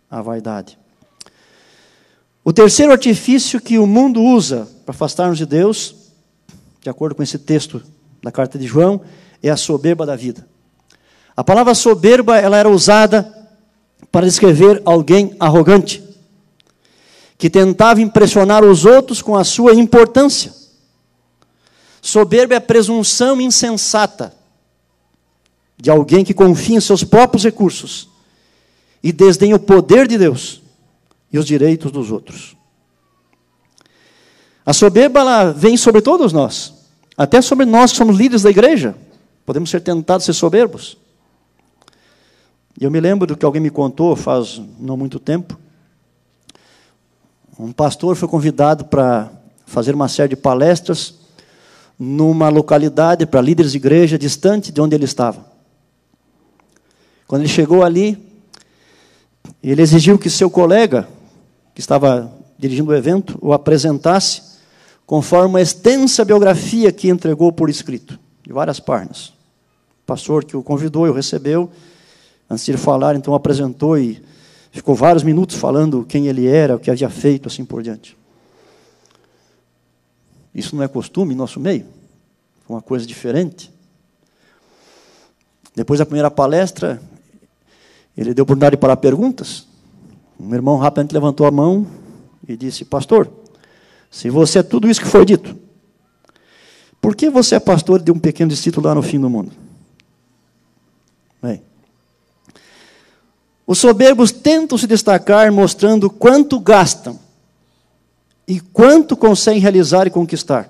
a 0.09 0.21
vaidade. 0.21 0.77
O 2.43 2.53
terceiro 2.53 2.91
artifício 2.91 3.59
que 3.59 3.79
o 3.79 3.87
mundo 3.87 4.21
usa 4.21 4.67
para 4.85 4.93
afastar-nos 4.93 5.37
de 5.37 5.45
Deus, 5.45 5.95
de 6.81 6.89
acordo 6.89 7.15
com 7.15 7.23
esse 7.23 7.37
texto 7.39 7.81
da 8.21 8.31
carta 8.31 8.57
de 8.57 8.67
João, 8.67 9.01
é 9.41 9.49
a 9.49 9.57
soberba 9.57 10.05
da 10.05 10.15
vida. 10.15 10.47
A 11.35 11.43
palavra 11.43 11.73
soberba 11.73 12.37
ela 12.37 12.57
era 12.57 12.69
usada 12.69 13.49
para 14.11 14.25
descrever 14.25 14.81
alguém 14.85 15.35
arrogante, 15.39 16.03
que 17.37 17.49
tentava 17.49 18.01
impressionar 18.01 18.63
os 18.63 18.85
outros 18.85 19.21
com 19.21 19.35
a 19.35 19.43
sua 19.43 19.73
importância. 19.73 20.53
Soberba 22.01 22.53
é 22.53 22.57
a 22.57 22.61
presunção 22.61 23.39
insensata 23.39 24.40
de 25.81 25.89
alguém 25.89 26.23
que 26.23 26.31
confia 26.31 26.77
em 26.77 26.79
seus 26.79 27.03
próprios 27.03 27.43
recursos 27.43 28.07
e 29.01 29.11
desdenha 29.11 29.55
o 29.55 29.59
poder 29.59 30.07
de 30.07 30.15
Deus 30.15 30.61
e 31.33 31.39
os 31.39 31.45
direitos 31.45 31.91
dos 31.91 32.11
outros. 32.11 32.55
A 34.63 34.73
soberba 34.73 35.51
vem 35.51 35.75
sobre 35.75 35.99
todos 35.99 36.31
nós, 36.31 36.71
até 37.17 37.41
sobre 37.41 37.65
nós 37.65 37.91
que 37.91 37.97
somos 37.97 38.15
líderes 38.15 38.43
da 38.43 38.51
igreja. 38.51 38.95
Podemos 39.43 39.71
ser 39.71 39.81
tentados 39.81 40.23
a 40.23 40.27
ser 40.27 40.37
soberbos. 40.37 40.97
E 42.79 42.83
eu 42.85 42.91
me 42.91 42.99
lembro 42.99 43.25
do 43.25 43.35
que 43.35 43.43
alguém 43.43 43.59
me 43.59 43.71
contou 43.71 44.15
faz 44.15 44.61
não 44.79 44.95
muito 44.95 45.19
tempo. 45.19 45.59
Um 47.57 47.71
pastor 47.71 48.15
foi 48.15 48.27
convidado 48.27 48.85
para 48.85 49.31
fazer 49.65 49.95
uma 49.95 50.07
série 50.07 50.29
de 50.29 50.35
palestras 50.35 51.15
numa 51.97 52.49
localidade 52.49 53.25
para 53.25 53.41
líderes 53.41 53.71
de 53.71 53.79
igreja 53.79 54.15
distante 54.15 54.71
de 54.71 54.79
onde 54.79 54.93
ele 54.93 55.05
estava. 55.05 55.50
Quando 57.31 57.43
ele 57.43 57.49
chegou 57.49 57.81
ali, 57.81 58.21
ele 59.63 59.81
exigiu 59.81 60.19
que 60.19 60.29
seu 60.29 60.49
colega 60.49 61.07
que 61.73 61.79
estava 61.79 62.29
dirigindo 62.59 62.91
o 62.91 62.93
evento, 62.93 63.39
o 63.41 63.53
apresentasse 63.53 64.41
conforme 65.05 65.47
uma 65.47 65.61
extensa 65.61 66.25
biografia 66.25 66.91
que 66.91 67.07
entregou 67.07 67.49
por 67.53 67.69
escrito, 67.69 68.19
de 68.45 68.51
várias 68.51 68.81
páginas. 68.81 69.27
O 69.27 70.05
pastor 70.05 70.43
que 70.43 70.57
o 70.57 70.61
convidou 70.61 71.07
e 71.07 71.09
o 71.09 71.13
recebeu, 71.13 71.71
antes 72.49 72.65
de 72.65 72.75
falar, 72.75 73.15
então 73.15 73.33
apresentou 73.33 73.97
e 73.97 74.21
ficou 74.69 74.93
vários 74.93 75.23
minutos 75.23 75.55
falando 75.55 76.03
quem 76.03 76.27
ele 76.27 76.45
era, 76.47 76.75
o 76.75 76.79
que 76.79 76.91
havia 76.91 77.09
feito, 77.09 77.47
assim 77.47 77.63
por 77.63 77.81
diante. 77.81 78.17
Isso 80.53 80.75
não 80.75 80.83
é 80.83 80.87
costume 80.89 81.33
em 81.33 81.37
nosso 81.37 81.61
meio, 81.61 81.85
uma 82.67 82.81
coisa 82.81 83.05
diferente. 83.05 83.71
Depois 85.73 85.97
da 85.97 86.05
primeira 86.05 86.29
palestra, 86.29 87.01
ele 88.15 88.33
deu 88.33 88.43
oportunidade 88.43 88.77
para 88.77 88.95
perguntas. 88.97 89.65
Um 90.39 90.53
irmão 90.53 90.77
rapidamente 90.77 91.13
levantou 91.13 91.45
a 91.45 91.51
mão 91.51 91.87
e 92.47 92.57
disse: 92.57 92.83
Pastor, 92.83 93.29
se 94.09 94.29
você 94.29 94.59
é 94.59 94.63
tudo 94.63 94.89
isso 94.89 95.01
que 95.01 95.07
foi 95.07 95.25
dito, 95.25 95.55
por 96.99 97.15
que 97.15 97.29
você 97.29 97.55
é 97.55 97.59
pastor 97.59 98.01
de 98.01 98.11
um 98.11 98.19
pequeno 98.19 98.49
distrito 98.49 98.81
lá 98.81 98.93
no 98.93 99.01
fim 99.01 99.19
do 99.19 99.29
mundo? 99.29 99.51
Bem, 101.41 101.63
Os 103.65 103.79
soberbos 103.79 104.31
tentam 104.31 104.77
se 104.77 104.85
destacar 104.85 105.51
mostrando 105.51 106.09
quanto 106.09 106.59
gastam 106.59 107.17
e 108.47 108.59
quanto 108.59 109.15
conseguem 109.15 109.61
realizar 109.61 110.05
e 110.07 110.11
conquistar. 110.11 110.69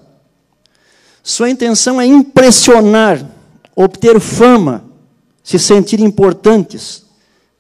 Sua 1.23 1.49
intenção 1.49 1.99
é 1.99 2.05
impressionar, 2.05 3.25
obter 3.75 4.19
fama, 4.19 4.85
se 5.43 5.57
sentir 5.57 5.99
importantes, 5.99 7.03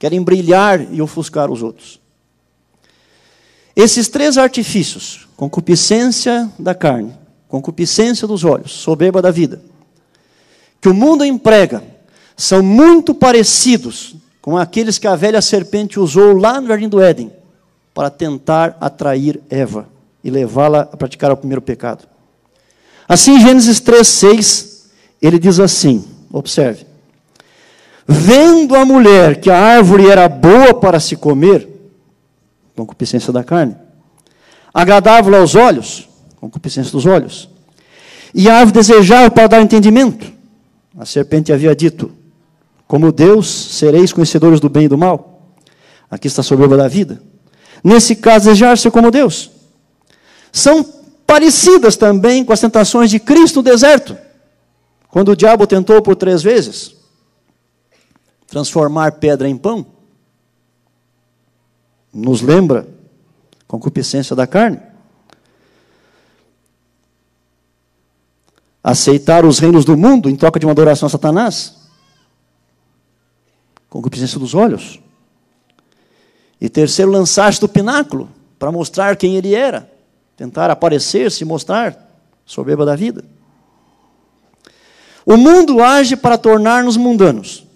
querem 0.01 0.23
brilhar 0.23 0.91
e 0.91 0.99
ofuscar 0.99 1.51
os 1.51 1.61
outros. 1.61 2.01
Esses 3.75 4.07
três 4.07 4.35
artifícios, 4.35 5.27
concupiscência 5.37 6.51
da 6.57 6.73
carne, 6.73 7.13
concupiscência 7.47 8.27
dos 8.27 8.43
olhos, 8.43 8.71
soberba 8.71 9.21
da 9.21 9.29
vida, 9.29 9.61
que 10.81 10.89
o 10.89 10.93
mundo 10.95 11.23
emprega, 11.23 11.83
são 12.35 12.63
muito 12.63 13.13
parecidos 13.13 14.15
com 14.41 14.57
aqueles 14.57 14.97
que 14.97 15.05
a 15.05 15.15
velha 15.15 15.39
serpente 15.39 15.99
usou 15.99 16.35
lá 16.35 16.59
no 16.59 16.67
jardim 16.67 16.89
do 16.89 16.99
Éden 16.99 17.31
para 17.93 18.09
tentar 18.09 18.75
atrair 18.81 19.39
Eva 19.51 19.87
e 20.23 20.31
levá-la 20.31 20.89
a 20.91 20.97
praticar 20.97 21.31
o 21.31 21.37
primeiro 21.37 21.61
pecado. 21.61 22.07
Assim, 23.07 23.39
Gênesis 23.39 23.79
3:6, 23.79 24.85
ele 25.21 25.37
diz 25.37 25.59
assim: 25.59 26.03
observe. 26.33 26.90
Vendo 28.07 28.75
a 28.75 28.83
mulher 28.83 29.39
que 29.39 29.49
a 29.49 29.57
árvore 29.57 30.09
era 30.09 30.27
boa 30.27 30.73
para 30.73 30.99
se 30.99 31.15
comer, 31.15 31.67
concupiscência 32.75 33.31
da 33.31 33.43
carne, 33.43 33.75
agradável 34.73 35.35
aos 35.35 35.55
olhos, 35.55 36.09
concupiscência 36.39 36.91
dos 36.91 37.05
olhos, 37.05 37.49
e 38.33 38.49
a 38.49 38.55
árvore 38.57 38.73
desejável 38.73 39.29
para 39.29 39.47
dar 39.47 39.61
entendimento, 39.61 40.31
a 40.97 41.05
serpente 41.05 41.53
havia 41.53 41.75
dito: 41.75 42.11
Como 42.87 43.11
Deus 43.11 43.47
sereis 43.47 44.11
conhecedores 44.11 44.59
do 44.59 44.69
bem 44.69 44.85
e 44.85 44.89
do 44.89 44.97
mal. 44.97 45.53
Aqui 46.09 46.27
está 46.27 46.41
a 46.41 46.43
soberba 46.43 46.75
da 46.75 46.87
vida. 46.87 47.21
Nesse 47.83 48.15
caso, 48.17 48.45
desejar 48.45 48.77
ser 48.77 48.91
como 48.91 49.09
Deus. 49.09 49.49
São 50.51 50.83
parecidas 51.25 51.95
também 51.95 52.43
com 52.43 52.51
as 52.51 52.59
tentações 52.59 53.09
de 53.09 53.17
Cristo 53.19 53.57
no 53.57 53.63
deserto, 53.63 54.17
quando 55.07 55.29
o 55.29 55.35
diabo 55.35 55.65
tentou 55.65 56.01
por 56.01 56.15
três 56.15 56.43
vezes 56.43 57.00
transformar 58.51 59.13
pedra 59.13 59.47
em 59.47 59.57
pão. 59.57 59.85
Nos 62.13 62.41
lembra 62.41 62.85
concupiscência 63.65 64.35
da 64.35 64.45
carne. 64.45 64.77
Aceitar 68.83 69.45
os 69.45 69.57
reinos 69.57 69.85
do 69.85 69.95
mundo 69.95 70.29
em 70.29 70.35
troca 70.35 70.59
de 70.59 70.65
uma 70.65 70.73
adoração 70.73 71.07
a 71.07 71.09
Satanás. 71.09 71.77
Concupiscência 73.89 74.37
dos 74.37 74.53
olhos. 74.53 74.99
E 76.59 76.67
terceiro, 76.67 77.09
lançar-se 77.09 77.61
do 77.61 77.69
pináculo 77.69 78.29
para 78.59 78.69
mostrar 78.69 79.15
quem 79.15 79.37
ele 79.37 79.55
era. 79.55 79.89
Tentar 80.35 80.69
aparecer, 80.69 81.31
se 81.31 81.45
mostrar, 81.45 82.19
soberba 82.45 82.85
da 82.85 82.97
vida. 82.97 83.23
O 85.25 85.37
mundo 85.37 85.81
age 85.81 86.17
para 86.17 86.37
tornar-nos 86.37 86.97
mundanos. 86.97 87.70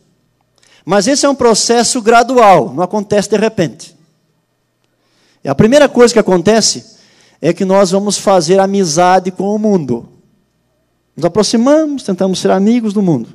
Mas 0.85 1.07
esse 1.07 1.25
é 1.25 1.29
um 1.29 1.35
processo 1.35 1.99
gradual, 2.01 2.71
não 2.73 2.83
acontece 2.83 3.29
de 3.29 3.37
repente. 3.37 3.95
E 5.43 5.49
a 5.49 5.55
primeira 5.55 5.89
coisa 5.89 6.13
que 6.13 6.19
acontece 6.19 6.95
é 7.41 7.51
que 7.51 7.65
nós 7.65 7.91
vamos 7.91 8.17
fazer 8.17 8.59
amizade 8.59 9.31
com 9.31 9.55
o 9.55 9.59
mundo. 9.59 10.07
Nos 11.15 11.25
aproximamos, 11.25 12.03
tentamos 12.03 12.39
ser 12.39 12.51
amigos 12.51 12.93
do 12.93 13.01
mundo. 13.01 13.29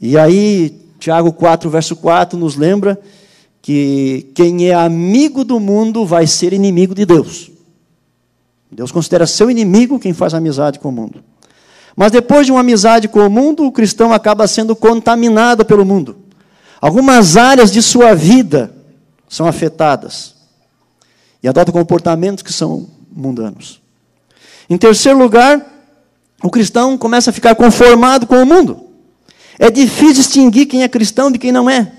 E 0.00 0.16
aí, 0.16 0.80
Tiago 0.98 1.32
4, 1.32 1.68
verso 1.68 1.96
4 1.96 2.38
nos 2.38 2.56
lembra 2.56 3.00
que 3.60 4.30
quem 4.34 4.68
é 4.68 4.74
amigo 4.74 5.44
do 5.44 5.58
mundo 5.58 6.06
vai 6.06 6.26
ser 6.26 6.52
inimigo 6.52 6.94
de 6.94 7.04
Deus. 7.04 7.50
Deus 8.70 8.92
considera 8.92 9.26
seu 9.26 9.50
inimigo 9.50 9.98
quem 9.98 10.12
faz 10.12 10.34
amizade 10.34 10.78
com 10.78 10.88
o 10.88 10.92
mundo. 10.92 11.22
Mas 12.00 12.10
depois 12.10 12.46
de 12.46 12.50
uma 12.50 12.62
amizade 12.62 13.08
com 13.08 13.26
o 13.26 13.28
mundo, 13.28 13.66
o 13.66 13.70
cristão 13.70 14.10
acaba 14.10 14.48
sendo 14.48 14.74
contaminado 14.74 15.66
pelo 15.66 15.84
mundo. 15.84 16.16
Algumas 16.80 17.36
áreas 17.36 17.70
de 17.70 17.82
sua 17.82 18.14
vida 18.14 18.74
são 19.28 19.46
afetadas 19.46 20.34
e 21.42 21.46
adota 21.46 21.70
comportamentos 21.70 22.42
que 22.42 22.54
são 22.54 22.88
mundanos. 23.12 23.82
Em 24.70 24.78
terceiro 24.78 25.18
lugar, 25.18 25.62
o 26.42 26.48
cristão 26.48 26.96
começa 26.96 27.28
a 27.28 27.34
ficar 27.34 27.54
conformado 27.54 28.26
com 28.26 28.42
o 28.42 28.46
mundo. 28.46 28.82
É 29.58 29.70
difícil 29.70 30.14
distinguir 30.14 30.68
quem 30.68 30.82
é 30.82 30.88
cristão 30.88 31.30
de 31.30 31.38
quem 31.38 31.52
não 31.52 31.68
é. 31.68 31.92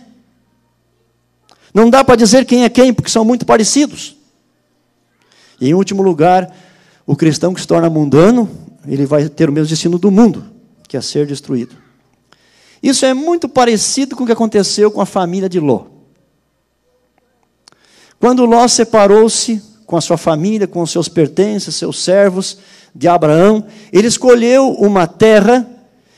Não 1.71 1.91
dá 1.91 2.03
para 2.03 2.15
dizer 2.15 2.45
quem 2.45 2.63
é 2.63 2.69
quem, 2.69 2.91
porque 2.91 3.11
são 3.11 3.23
muito 3.23 3.45
parecidos. 3.45 4.15
E 5.59 5.69
em 5.69 5.75
último 5.75 6.01
lugar, 6.01 6.51
o 7.05 7.15
cristão 7.15 7.53
que 7.53 7.61
se 7.61 7.67
torna 7.67 7.87
mundano, 7.87 8.49
ele 8.87 9.05
vai 9.05 9.29
ter 9.29 9.49
o 9.49 9.53
mesmo 9.53 9.69
destino 9.69 9.97
do 9.97 10.11
mundo, 10.11 10.45
que 10.87 10.97
é 10.97 11.01
ser 11.01 11.27
destruído. 11.27 11.75
Isso 12.81 13.05
é 13.05 13.13
muito 13.13 13.47
parecido 13.47 14.15
com 14.15 14.23
o 14.23 14.25
que 14.25 14.31
aconteceu 14.31 14.89
com 14.89 15.01
a 15.01 15.05
família 15.05 15.47
de 15.47 15.59
Ló. 15.59 15.85
Quando 18.19 18.45
Ló 18.45 18.67
separou-se 18.67 19.61
com 19.85 19.97
a 19.97 20.01
sua 20.01 20.17
família, 20.17 20.67
com 20.67 20.81
os 20.81 20.91
seus 20.91 21.07
pertences, 21.07 21.75
seus 21.75 22.03
servos 22.03 22.57
de 22.95 23.07
Abraão, 23.07 23.65
ele 23.91 24.07
escolheu 24.07 24.71
uma 24.73 25.05
terra 25.05 25.67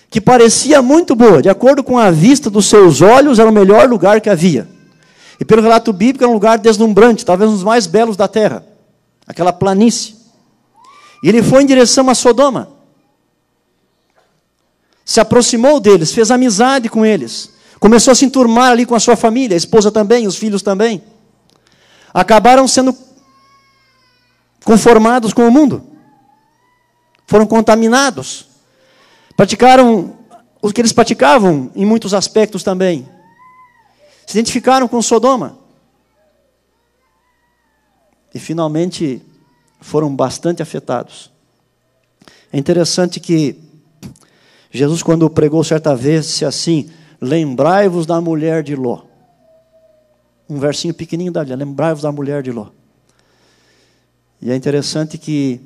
que 0.10 0.21
parecia 0.21 0.82
muito 0.82 1.15
boa, 1.15 1.41
de 1.41 1.49
acordo 1.49 1.84
com 1.84 1.97
a 1.97 2.12
vista 2.12 2.49
dos 2.49 2.67
seus 2.67 3.02
olhos, 3.02 3.39
era 3.39 3.49
o 3.49 3.54
melhor 3.54 3.89
lugar 3.89 4.21
que 4.21 4.30
havia. 4.30 4.67
E 5.39 5.43
pelo 5.43 5.62
relato 5.62 5.91
bíblico, 5.91 6.23
era 6.23 6.30
um 6.30 6.36
lugar 6.36 6.60
deslumbrante, 6.60 7.26
talvez 7.26 7.49
um 7.49 7.54
dos 7.54 7.63
mais 7.63 7.88
belos 7.88 8.15
da 8.15 8.28
terra, 8.28 8.63
aquela 9.26 9.52
planície. 9.52 10.23
E 11.24 11.30
ele 11.30 11.42
foi 11.42 11.64
em 11.64 11.66
direção 11.66 12.10
a 12.10 12.14
Sodoma. 12.14 12.70
Se 15.06 15.22
aproximou 15.22 15.80
deles, 15.80 16.12
fez 16.12 16.30
amizade 16.30 16.90
com 16.90 17.06
eles. 17.06 17.54
Começou 17.80 18.12
a 18.12 18.16
se 18.16 18.26
enturmar 18.26 18.72
ali 18.72 18.86
com 18.86 18.94
a 18.94 19.00
sua 19.00 19.16
família, 19.16 19.56
a 19.56 19.58
esposa 19.58 19.90
também, 19.90 20.28
os 20.28 20.36
filhos 20.36 20.62
também. 20.62 21.02
Acabaram 22.14 22.68
sendo 22.68 22.96
conformados 24.66 25.34
com 25.34 25.48
o 25.48 25.52
mundo. 25.52 25.82
Foram 27.26 27.48
contaminados. 27.48 28.48
Praticaram 29.36 30.18
o 30.62 30.72
que 30.74 30.82
eles 30.82 30.94
praticavam 30.94 31.72
em 31.74 31.86
muitos 31.86 32.14
aspectos 32.14 32.64
também. 32.64 33.08
Se 34.28 34.38
identificaram 34.38 34.90
com 34.90 35.02
Sodoma. 35.02 35.58
E 38.34 38.40
finalmente 38.40 39.22
foram 39.84 40.15
bastante 40.15 40.62
afetados. 40.62 41.30
É 42.52 42.58
interessante 42.58 43.19
que 43.19 43.60
Jesus, 44.72 45.04
quando 45.04 45.30
pregou 45.30 45.63
certa 45.63 45.93
vez, 45.96 46.26
disse 46.26 46.46
assim: 46.46 46.89
Lembrai-vos 47.19 48.06
da 48.06 48.19
mulher 48.22 48.63
de 48.63 48.76
Ló. 48.76 49.04
Um 50.50 50.58
versinho 50.58 50.93
pequenininho 50.93 51.34
da 51.34 51.41
Bíblia: 51.41 51.58
Lembrai-vos 51.58 52.02
da 52.02 52.12
mulher 52.12 52.41
de 52.41 52.52
Ló. 52.52 52.69
E 54.41 54.52
é 54.52 54.56
interessante 54.56 55.17
que 55.17 55.60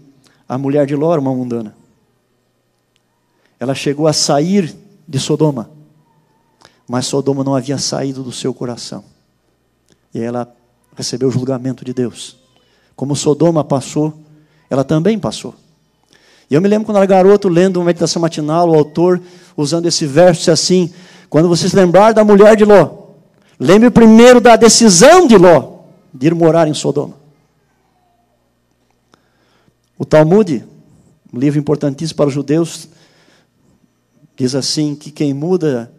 a 0.49 0.57
mulher 0.57 0.87
de 0.87 0.95
Ló 0.95 1.11
era 1.11 1.21
uma 1.21 1.33
mundana. 1.33 1.75
Ela 3.59 3.75
chegou 3.75 4.07
a 4.07 4.13
sair 4.13 4.75
de 5.07 5.19
Sodoma, 5.19 5.69
mas 6.87 7.05
Sodoma 7.05 7.43
não 7.43 7.55
havia 7.55 7.77
saído 7.77 8.23
do 8.23 8.31
seu 8.31 8.53
coração. 8.53 9.03
E 10.13 10.19
ela 10.19 10.53
recebeu 10.95 11.29
o 11.29 11.31
julgamento 11.31 11.85
de 11.85 11.93
Deus. 11.93 12.46
Como 12.97 13.15
Sodoma 13.15 13.63
passou, 13.63 14.11
ela 14.71 14.83
também 14.83 15.19
passou. 15.19 15.53
E 16.49 16.55
eu 16.55 16.61
me 16.61 16.67
lembro 16.67 16.87
quando 16.87 16.97
era 16.97 17.05
garoto, 17.05 17.47
lendo 17.47 17.77
uma 17.77 17.85
meditação 17.85 18.19
matinal, 18.19 18.69
o 18.69 18.75
autor 18.75 19.21
usando 19.55 19.85
esse 19.85 20.07
verso 20.07 20.49
assim: 20.49 20.91
quando 21.29 21.47
você 21.47 21.69
se 21.69 21.75
lembrar 21.75 22.11
da 22.11 22.23
mulher 22.23 22.55
de 22.55 22.65
Ló, 22.65 23.09
lembre 23.59 23.91
primeiro 23.91 24.41
da 24.41 24.55
decisão 24.55 25.27
de 25.27 25.37
Ló 25.37 25.83
de 26.11 26.25
ir 26.25 26.33
morar 26.33 26.67
em 26.67 26.73
Sodoma. 26.73 27.13
O 29.95 30.03
Talmud, 30.03 30.65
um 31.31 31.37
livro 31.37 31.59
importantíssimo 31.59 32.17
para 32.17 32.27
os 32.27 32.33
judeus, 32.33 32.89
diz 34.35 34.55
assim: 34.55 34.95
que 34.95 35.11
quem 35.11 35.35
muda 35.35 35.91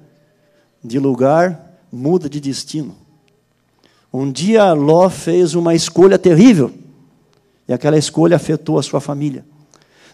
de 0.83 0.99
lugar, 0.99 1.79
muda 1.93 2.29
de 2.29 2.41
destino. 2.41 2.97
Um 4.13 4.33
dia 4.33 4.73
Ló 4.73 5.09
fez 5.09 5.55
uma 5.55 5.77
escolha 5.77 6.19
terrível. 6.19 6.73
E 7.69 7.73
aquela 7.73 7.99
escolha 7.99 8.37
afetou 8.37 8.79
a 8.79 8.83
sua 8.83 9.01
família. 9.01 9.45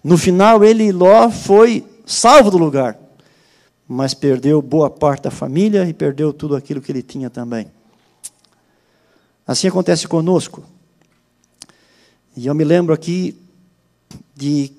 No 0.03 0.19
final, 0.19 0.65
ele 0.65 0.85
e 0.85 0.93
Ló 0.93 1.31
foi 1.31 1.87
salvo 2.05 2.51
do 2.51 2.59
lugar, 2.59 2.99
mas 3.89 4.13
perdeu 4.13 4.61
boa 4.61 4.91
parte 4.91 5.23
da 5.23 5.31
família 5.31 5.89
e 5.89 5.95
perdeu 5.95 6.33
tudo 6.33 6.57
aquilo 6.57 6.81
que 6.81 6.91
ele 6.91 7.03
tinha 7.03 7.31
também. 7.31 7.71
Assim 9.47 9.69
acontece 9.69 10.09
conosco. 10.09 10.65
E 12.37 12.47
eu 12.47 12.55
me 12.55 12.65
lembro 12.65 12.93
aqui 12.93 13.39
de 14.35 14.73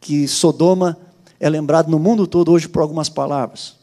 que 0.00 0.28
Sodoma 0.28 0.96
é 1.40 1.48
lembrado 1.48 1.90
no 1.90 1.98
mundo 1.98 2.26
todo 2.26 2.52
hoje 2.52 2.68
por 2.68 2.80
algumas 2.80 3.08
palavras. 3.08 3.76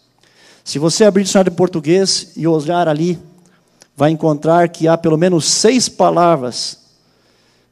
Se 0.63 0.79
você 0.79 1.03
abrir 1.03 1.21
o 1.21 1.25
dicionário 1.25 1.51
de 1.51 1.57
português 1.57 2.31
e 2.35 2.47
olhar 2.47 2.87
ali 2.87 3.19
vai 3.95 4.11
encontrar 4.11 4.69
que 4.69 4.87
há 4.87 4.97
pelo 4.97 5.17
menos 5.17 5.45
seis 5.45 5.89
palavras 5.89 6.84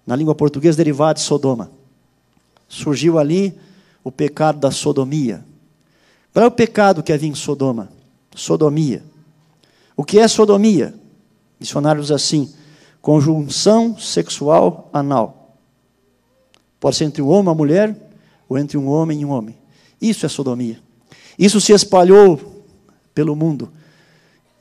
na 0.05 0.15
língua 0.15 0.35
portuguesa 0.35 0.77
derivadas 0.77 1.21
de 1.21 1.27
Sodoma. 1.27 1.71
Surgiu 2.67 3.19
ali 3.19 3.57
o 4.03 4.11
pecado 4.11 4.59
da 4.59 4.71
sodomia. 4.71 5.43
Qual 6.33 6.43
é 6.43 6.47
o 6.47 6.51
pecado 6.51 7.03
que 7.03 7.13
havia 7.13 7.29
em 7.29 7.35
Sodoma? 7.35 7.89
Sodomia. 8.35 9.03
O 9.95 10.03
que 10.03 10.19
é 10.19 10.27
sodomia? 10.27 10.93
Dicionários 11.59 12.11
assim: 12.11 12.51
conjunção 13.01 13.97
sexual 13.97 14.89
anal. 14.91 15.57
Pode 16.79 16.95
ser 16.95 17.05
entre 17.05 17.21
um 17.21 17.27
homem 17.27 17.39
e 17.39 17.47
uma 17.47 17.55
mulher, 17.55 17.95
ou 18.49 18.57
entre 18.57 18.77
um 18.77 18.89
homem 18.89 19.21
e 19.21 19.25
um 19.25 19.29
homem. 19.29 19.55
Isso 20.01 20.25
é 20.25 20.29
sodomia. 20.29 20.79
Isso 21.37 21.61
se 21.61 21.71
espalhou 21.71 22.63
pelo 23.13 23.35
mundo 23.35 23.71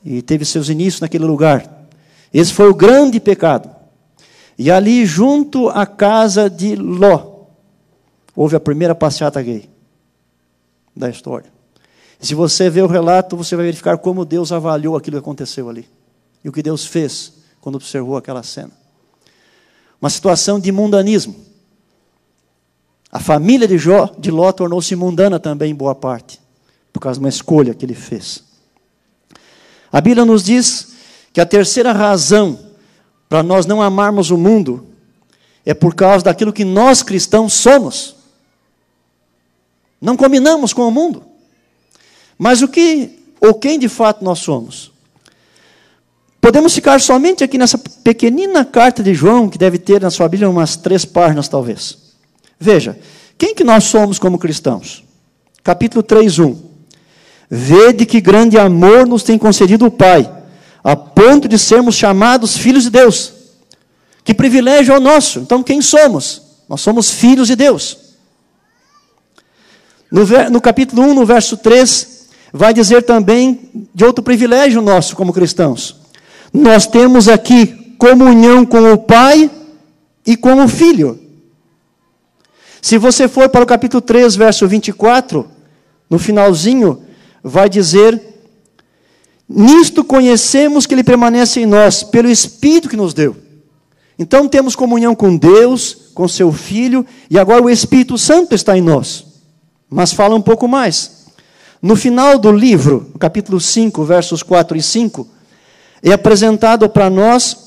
e 0.05 0.21
teve 0.21 0.45
seus 0.45 0.69
inícios 0.69 1.01
naquele 1.01 1.25
lugar. 1.25 1.87
Esse 2.33 2.53
foi 2.53 2.69
o 2.69 2.75
grande 2.75 3.19
pecado. 3.19 3.72
E 4.57 4.69
ali, 4.69 5.05
junto 5.05 5.69
à 5.69 5.85
casa 5.85 6.49
de 6.49 6.75
Ló, 6.75 7.45
houve 8.35 8.55
a 8.55 8.59
primeira 8.59 8.93
passeata 8.93 9.41
gay 9.41 9.69
da 10.95 11.09
história. 11.09 11.51
Se 12.19 12.35
você 12.35 12.69
ver 12.69 12.83
o 12.83 12.87
relato, 12.87 13.35
você 13.35 13.55
vai 13.55 13.65
verificar 13.65 13.97
como 13.97 14.23
Deus 14.23 14.51
avaliou 14.51 14.95
aquilo 14.95 15.17
que 15.17 15.21
aconteceu 15.21 15.69
ali. 15.69 15.87
E 16.43 16.49
o 16.49 16.51
que 16.51 16.61
Deus 16.61 16.85
fez 16.85 17.33
quando 17.59 17.75
observou 17.75 18.15
aquela 18.15 18.43
cena. 18.43 18.71
Uma 19.99 20.09
situação 20.09 20.59
de 20.59 20.71
mundanismo. 20.71 21.35
A 23.11 23.19
família 23.19 23.67
de, 23.67 23.77
Jó, 23.77 24.09
de 24.17 24.31
Ló 24.31 24.51
tornou-se 24.51 24.95
mundana 24.95 25.39
também 25.39 25.71
em 25.71 25.75
boa 25.75 25.93
parte, 25.93 26.41
por 26.91 26.99
causa 26.99 27.19
de 27.19 27.23
uma 27.25 27.29
escolha 27.29 27.73
que 27.73 27.85
ele 27.85 27.93
fez. 27.93 28.43
A 29.91 30.01
Bíblia 30.01 30.25
nos 30.25 30.43
diz 30.43 30.93
que 31.31 31.39
a 31.39 31.45
terceira 31.45 31.91
razão 31.91 32.57
para 33.33 33.41
nós 33.41 33.65
não 33.65 33.81
amarmos 33.81 34.29
o 34.29 34.37
mundo 34.37 34.85
é 35.65 35.73
por 35.73 35.95
causa 35.95 36.25
daquilo 36.25 36.53
que 36.53 36.63
nós 36.63 37.01
cristãos 37.01 37.53
somos. 37.53 38.15
Não 39.99 40.15
combinamos 40.15 40.71
com 40.71 40.87
o 40.87 40.91
mundo. 40.91 41.23
Mas 42.37 42.61
o 42.61 42.67
que 42.67 43.23
ou 43.41 43.55
quem 43.55 43.79
de 43.79 43.89
fato 43.89 44.23
nós 44.23 44.37
somos? 44.37 44.91
Podemos 46.39 46.75
ficar 46.75 47.01
somente 47.01 47.43
aqui 47.43 47.57
nessa 47.57 47.75
pequenina 47.75 48.63
carta 48.63 49.01
de 49.01 49.15
João, 49.15 49.49
que 49.49 49.57
deve 49.57 49.79
ter 49.79 49.99
na 49.99 50.11
sua 50.11 50.29
Bíblia 50.29 50.47
umas 50.47 50.75
três 50.75 51.03
páginas, 51.03 51.47
talvez. 51.47 51.97
Veja, 52.59 52.99
quem 53.35 53.55
que 53.55 53.63
nós 53.63 53.85
somos 53.85 54.19
como 54.19 54.37
cristãos? 54.37 55.03
Capítulo 55.63 56.03
3, 56.03 56.37
1. 56.37 56.55
Vede 57.49 58.05
que 58.05 58.21
grande 58.21 58.59
amor 58.59 59.07
nos 59.07 59.23
tem 59.23 59.39
concedido 59.39 59.87
o 59.87 59.91
Pai, 59.91 60.42
a 60.83 60.95
ponto 60.95 61.47
de 61.47 61.57
sermos 61.57 61.95
chamados 61.95 62.57
filhos 62.57 62.83
de 62.83 62.89
Deus. 62.89 63.33
Que 64.23 64.33
privilégio 64.33 64.93
é 64.93 64.97
o 64.97 65.01
nosso. 65.01 65.39
Então, 65.39 65.63
quem 65.63 65.81
somos? 65.81 66.41
Nós 66.67 66.81
somos 66.81 67.11
filhos 67.11 67.47
de 67.47 67.55
Deus. 67.55 67.97
No, 70.11 70.25
no 70.51 70.61
capítulo 70.61 71.03
1, 71.03 71.13
no 71.13 71.25
verso 71.25 71.57
3, 71.57 72.27
vai 72.51 72.73
dizer 72.73 73.03
também 73.03 73.69
de 73.93 74.05
outro 74.05 74.23
privilégio 74.23 74.81
nosso 74.81 75.15
como 75.15 75.33
cristãos. 75.33 75.95
Nós 76.53 76.85
temos 76.85 77.27
aqui 77.27 77.95
comunhão 77.97 78.65
com 78.65 78.93
o 78.93 78.97
Pai 78.97 79.49
e 80.25 80.37
com 80.37 80.63
o 80.63 80.67
Filho. 80.67 81.19
Se 82.81 82.97
você 82.97 83.27
for 83.27 83.49
para 83.49 83.63
o 83.63 83.67
capítulo 83.67 84.01
3, 84.01 84.35
verso 84.35 84.67
24, 84.67 85.49
no 86.09 86.19
finalzinho, 86.19 87.01
vai 87.41 87.69
dizer: 87.69 88.21
Nisto 89.47 90.03
conhecemos 90.03 90.85
que 90.85 90.93
Ele 90.93 91.03
permanece 91.03 91.61
em 91.61 91.65
nós, 91.65 92.03
pelo 92.03 92.29
Espírito 92.29 92.89
que 92.89 92.95
nos 92.95 93.13
deu. 93.13 93.35
Então 94.17 94.47
temos 94.47 94.75
comunhão 94.75 95.15
com 95.15 95.35
Deus, 95.35 96.09
com 96.13 96.27
Seu 96.27 96.51
Filho, 96.51 97.05
e 97.29 97.37
agora 97.37 97.63
o 97.63 97.69
Espírito 97.69 98.17
Santo 98.17 98.55
está 98.55 98.77
em 98.77 98.81
nós. 98.81 99.25
Mas 99.89 100.13
fala 100.13 100.35
um 100.35 100.41
pouco 100.41 100.67
mais. 100.67 101.23
No 101.81 101.95
final 101.95 102.39
do 102.39 102.51
livro, 102.51 103.11
capítulo 103.19 103.59
5, 103.59 104.03
versos 104.05 104.41
4 104.41 104.77
e 104.77 104.81
5, 104.81 105.27
é 106.01 106.13
apresentado 106.13 106.87
para 106.87 107.09
nós 107.09 107.57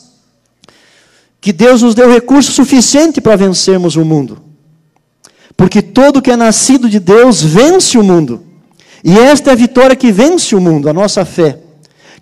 que 1.40 1.52
Deus 1.52 1.82
nos 1.82 1.94
deu 1.94 2.10
recurso 2.10 2.52
suficiente 2.52 3.20
para 3.20 3.36
vencermos 3.36 3.96
o 3.96 4.04
mundo. 4.04 4.42
Porque 5.56 5.80
todo 5.80 6.22
que 6.22 6.30
é 6.30 6.36
nascido 6.36 6.88
de 6.88 6.98
Deus 6.98 7.42
vence 7.42 7.96
o 7.96 8.02
mundo. 8.02 8.42
E 9.04 9.18
esta 9.18 9.50
é 9.50 9.52
a 9.52 9.56
vitória 9.56 9.94
que 9.94 10.10
vence 10.10 10.54
o 10.54 10.60
mundo, 10.60 10.88
a 10.88 10.92
nossa 10.92 11.24
fé. 11.24 11.60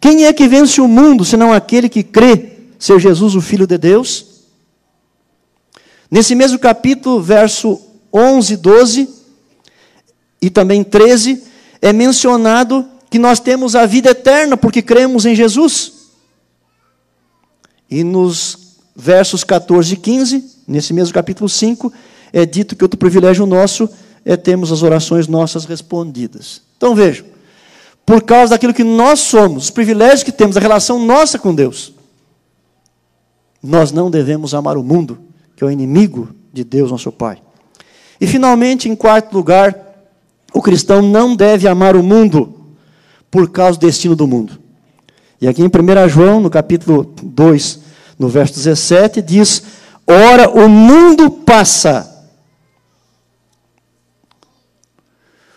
Quem 0.00 0.26
é 0.26 0.32
que 0.32 0.48
vence 0.48 0.80
o 0.80 0.88
mundo, 0.88 1.24
senão 1.24 1.52
aquele 1.52 1.88
que 1.88 2.02
crê 2.02 2.52
ser 2.78 2.98
Jesus 2.98 3.34
o 3.34 3.40
Filho 3.40 3.66
de 3.66 3.78
Deus? 3.78 4.26
Nesse 6.10 6.34
mesmo 6.34 6.58
capítulo, 6.58 7.20
verso 7.20 7.80
11, 8.12 8.56
12 8.56 9.08
e 10.40 10.50
também 10.50 10.84
13, 10.84 11.42
é 11.80 11.92
mencionado 11.92 12.86
que 13.10 13.18
nós 13.18 13.40
temos 13.40 13.74
a 13.74 13.86
vida 13.86 14.10
eterna 14.10 14.56
porque 14.56 14.82
cremos 14.82 15.26
em 15.26 15.34
Jesus. 15.34 15.92
E 17.90 18.04
nos 18.04 18.78
versos 18.94 19.42
14 19.42 19.94
e 19.94 19.96
15, 19.96 20.44
nesse 20.66 20.92
mesmo 20.92 21.14
capítulo 21.14 21.48
5, 21.48 21.92
é 22.32 22.44
dito 22.44 22.76
que 22.76 22.84
outro 22.84 22.98
privilégio 22.98 23.46
nosso 23.46 23.88
é 24.24 24.36
termos 24.36 24.72
as 24.72 24.82
orações 24.82 25.28
nossas 25.28 25.64
respondidas. 25.64 26.62
Então 26.76 26.94
vejam, 26.94 27.26
por 28.04 28.22
causa 28.22 28.50
daquilo 28.50 28.74
que 28.74 28.84
nós 28.84 29.20
somos, 29.20 29.64
os 29.64 29.70
privilégios 29.70 30.22
que 30.22 30.32
temos, 30.32 30.56
a 30.56 30.60
relação 30.60 30.98
nossa 31.04 31.38
com 31.38 31.54
Deus, 31.54 31.92
nós 33.62 33.92
não 33.92 34.10
devemos 34.10 34.54
amar 34.54 34.76
o 34.76 34.82
mundo, 34.82 35.18
que 35.56 35.64
é 35.64 35.66
o 35.66 35.70
inimigo 35.70 36.28
de 36.52 36.62
Deus, 36.64 36.90
nosso 36.90 37.10
Pai. 37.10 37.38
E 38.20 38.26
finalmente, 38.26 38.88
em 38.88 38.94
quarto 38.94 39.32
lugar, 39.32 39.74
o 40.52 40.60
cristão 40.60 41.00
não 41.00 41.34
deve 41.34 41.66
amar 41.66 41.96
o 41.96 42.02
mundo 42.02 42.54
por 43.30 43.50
causa 43.50 43.78
do 43.78 43.86
destino 43.86 44.14
do 44.14 44.26
mundo. 44.26 44.58
E 45.40 45.48
aqui 45.48 45.62
em 45.62 45.66
1 45.66 46.08
João, 46.08 46.40
no 46.40 46.50
capítulo 46.50 47.14
2, 47.22 47.80
no 48.18 48.28
verso 48.28 48.54
17, 48.54 49.22
diz: 49.22 49.62
Ora, 50.06 50.48
o 50.50 50.68
mundo 50.68 51.30
passa 51.30 52.14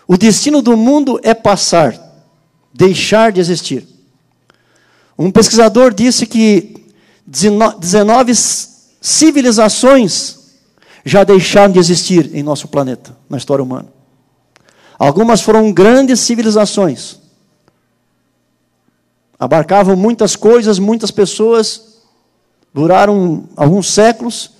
O 0.08 0.16
destino 0.16 0.62
do 0.62 0.74
mundo 0.74 1.20
é 1.22 1.34
passar, 1.34 2.07
deixar 2.78 3.32
de 3.32 3.40
existir. 3.40 3.84
Um 5.18 5.32
pesquisador 5.32 5.92
disse 5.92 6.24
que 6.24 6.76
19 7.26 8.32
civilizações 9.00 10.38
já 11.04 11.24
deixaram 11.24 11.72
de 11.72 11.80
existir 11.80 12.30
em 12.32 12.42
nosso 12.42 12.68
planeta, 12.68 13.16
na 13.28 13.36
história 13.36 13.64
humana. 13.64 13.88
Algumas 14.96 15.40
foram 15.40 15.72
grandes 15.72 16.20
civilizações. 16.20 17.18
Abarcavam 19.40 19.96
muitas 19.96 20.36
coisas, 20.36 20.78
muitas 20.78 21.10
pessoas, 21.10 21.98
duraram 22.72 23.48
alguns 23.56 23.92
séculos, 23.92 24.52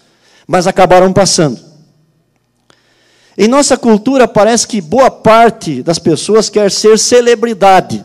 mas 0.45 0.67
acabaram 0.67 1.13
passando. 1.13 1.61
Em 3.37 3.47
nossa 3.47 3.77
cultura, 3.77 4.27
parece 4.27 4.67
que 4.67 4.81
boa 4.81 5.13
parte 5.13 5.81
das 5.85 6.01
pessoas 6.01 6.51
quer 6.51 6.73
ser 6.73 6.99
celebridade. 6.99 8.05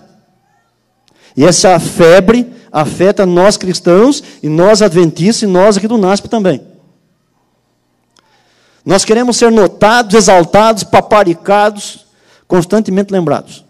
E 1.36 1.44
essa 1.44 1.80
febre 1.80 2.54
afeta 2.72 3.26
nós 3.26 3.58
cristãos, 3.58 4.24
e 4.42 4.50
nós 4.50 4.82
adventistas, 4.82 5.44
e 5.44 5.48
nós 5.48 5.78
aqui 5.78 5.88
do 5.88 5.98
NASP 5.98 6.28
também. 6.28 6.62
Nós 8.86 9.06
queremos 9.06 9.38
ser 9.38 9.52
notados, 9.52 10.16
exaltados, 10.16 10.84
paparicados, 10.84 12.06
constantemente 12.48 13.12
lembrados. 13.12 13.64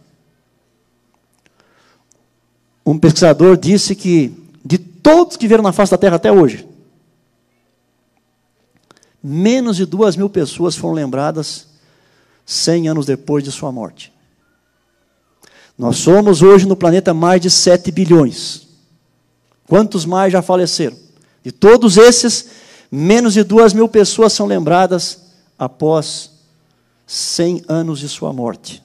Um 2.85 2.97
pesquisador 2.97 3.57
disse 3.57 3.95
que, 3.95 4.33
de 4.63 4.77
todos 4.77 5.37
que 5.37 5.47
vieram 5.47 5.63
na 5.63 5.71
face 5.71 5.91
da 5.91 5.97
terra 5.97 6.15
até 6.15 6.31
hoje, 6.31 6.67
menos 9.21 9.77
de 9.77 9.85
duas 9.85 10.15
mil 10.15 10.29
pessoas 10.29 10.75
foram 10.75 10.93
lembradas 10.93 11.67
cem 12.45 12.87
anos 12.87 13.05
depois 13.05 13.43
de 13.43 13.51
sua 13.51 13.71
morte. 13.71 14.12
Nós 15.77 15.97
somos 15.97 16.41
hoje 16.41 16.67
no 16.67 16.75
planeta 16.75 17.13
mais 17.13 17.41
de 17.41 17.49
7 17.49 17.91
bilhões. 17.91 18.67
Quantos 19.67 20.05
mais 20.05 20.31
já 20.31 20.41
faleceram? 20.41 20.97
De 21.43 21.51
todos 21.51 21.97
esses, 21.97 22.49
menos 22.91 23.33
de 23.33 23.43
duas 23.43 23.73
mil 23.73 23.87
pessoas 23.87 24.33
são 24.33 24.45
lembradas 24.45 25.23
após 25.57 26.31
100 27.07 27.63
anos 27.67 27.99
de 27.99 28.07
sua 28.07 28.31
morte. 28.31 28.83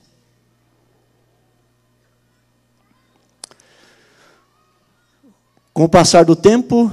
Com 5.72 5.84
o 5.84 5.88
passar 5.88 6.24
do 6.24 6.34
tempo, 6.34 6.90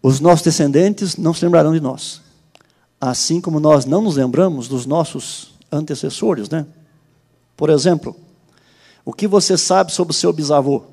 os 0.00 0.20
nossos 0.20 0.42
descendentes 0.42 1.16
não 1.16 1.34
se 1.34 1.44
lembrarão 1.44 1.74
de 1.74 1.80
nós. 1.80 2.22
Assim 3.00 3.40
como 3.40 3.60
nós 3.60 3.84
não 3.84 4.00
nos 4.00 4.16
lembramos 4.16 4.68
dos 4.68 4.86
nossos 4.86 5.54
antecessores, 5.70 6.48
né? 6.48 6.64
Por 7.56 7.70
exemplo, 7.70 8.16
o 9.04 9.12
que 9.12 9.26
você 9.26 9.56
sabe 9.56 9.92
sobre 9.92 10.12
o 10.12 10.14
seu 10.14 10.32
bisavô? 10.32 10.78
O 10.78 10.86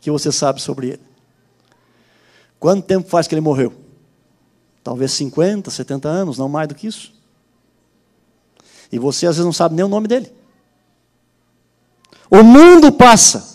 que 0.00 0.10
você 0.10 0.32
sabe 0.32 0.60
sobre 0.60 0.88
ele? 0.88 1.02
Quanto 2.58 2.84
tempo 2.84 3.08
faz 3.08 3.26
que 3.26 3.34
ele 3.34 3.40
morreu? 3.40 3.72
Talvez 4.82 5.12
50, 5.12 5.70
70 5.70 6.08
anos, 6.08 6.38
não 6.38 6.48
mais 6.48 6.68
do 6.68 6.74
que 6.74 6.86
isso. 6.86 7.12
E 8.90 8.98
você 8.98 9.26
às 9.26 9.36
vezes 9.36 9.44
não 9.44 9.52
sabe 9.52 9.74
nem 9.74 9.84
o 9.84 9.88
nome 9.88 10.08
dele. 10.08 10.32
O 12.30 12.42
mundo 12.42 12.92
passa. 12.92 13.48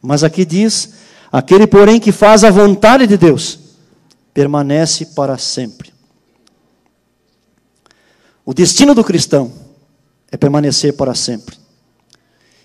Mas 0.00 0.24
aqui 0.24 0.44
diz: 0.44 0.94
aquele, 1.30 1.66
porém, 1.66 2.00
que 2.00 2.12
faz 2.12 2.44
a 2.44 2.50
vontade 2.50 3.06
de 3.06 3.16
Deus, 3.16 3.58
permanece 4.32 5.06
para 5.06 5.36
sempre. 5.38 5.97
O 8.48 8.54
destino 8.54 8.94
do 8.94 9.04
cristão 9.04 9.52
é 10.32 10.36
permanecer 10.38 10.94
para 10.94 11.14
sempre. 11.14 11.54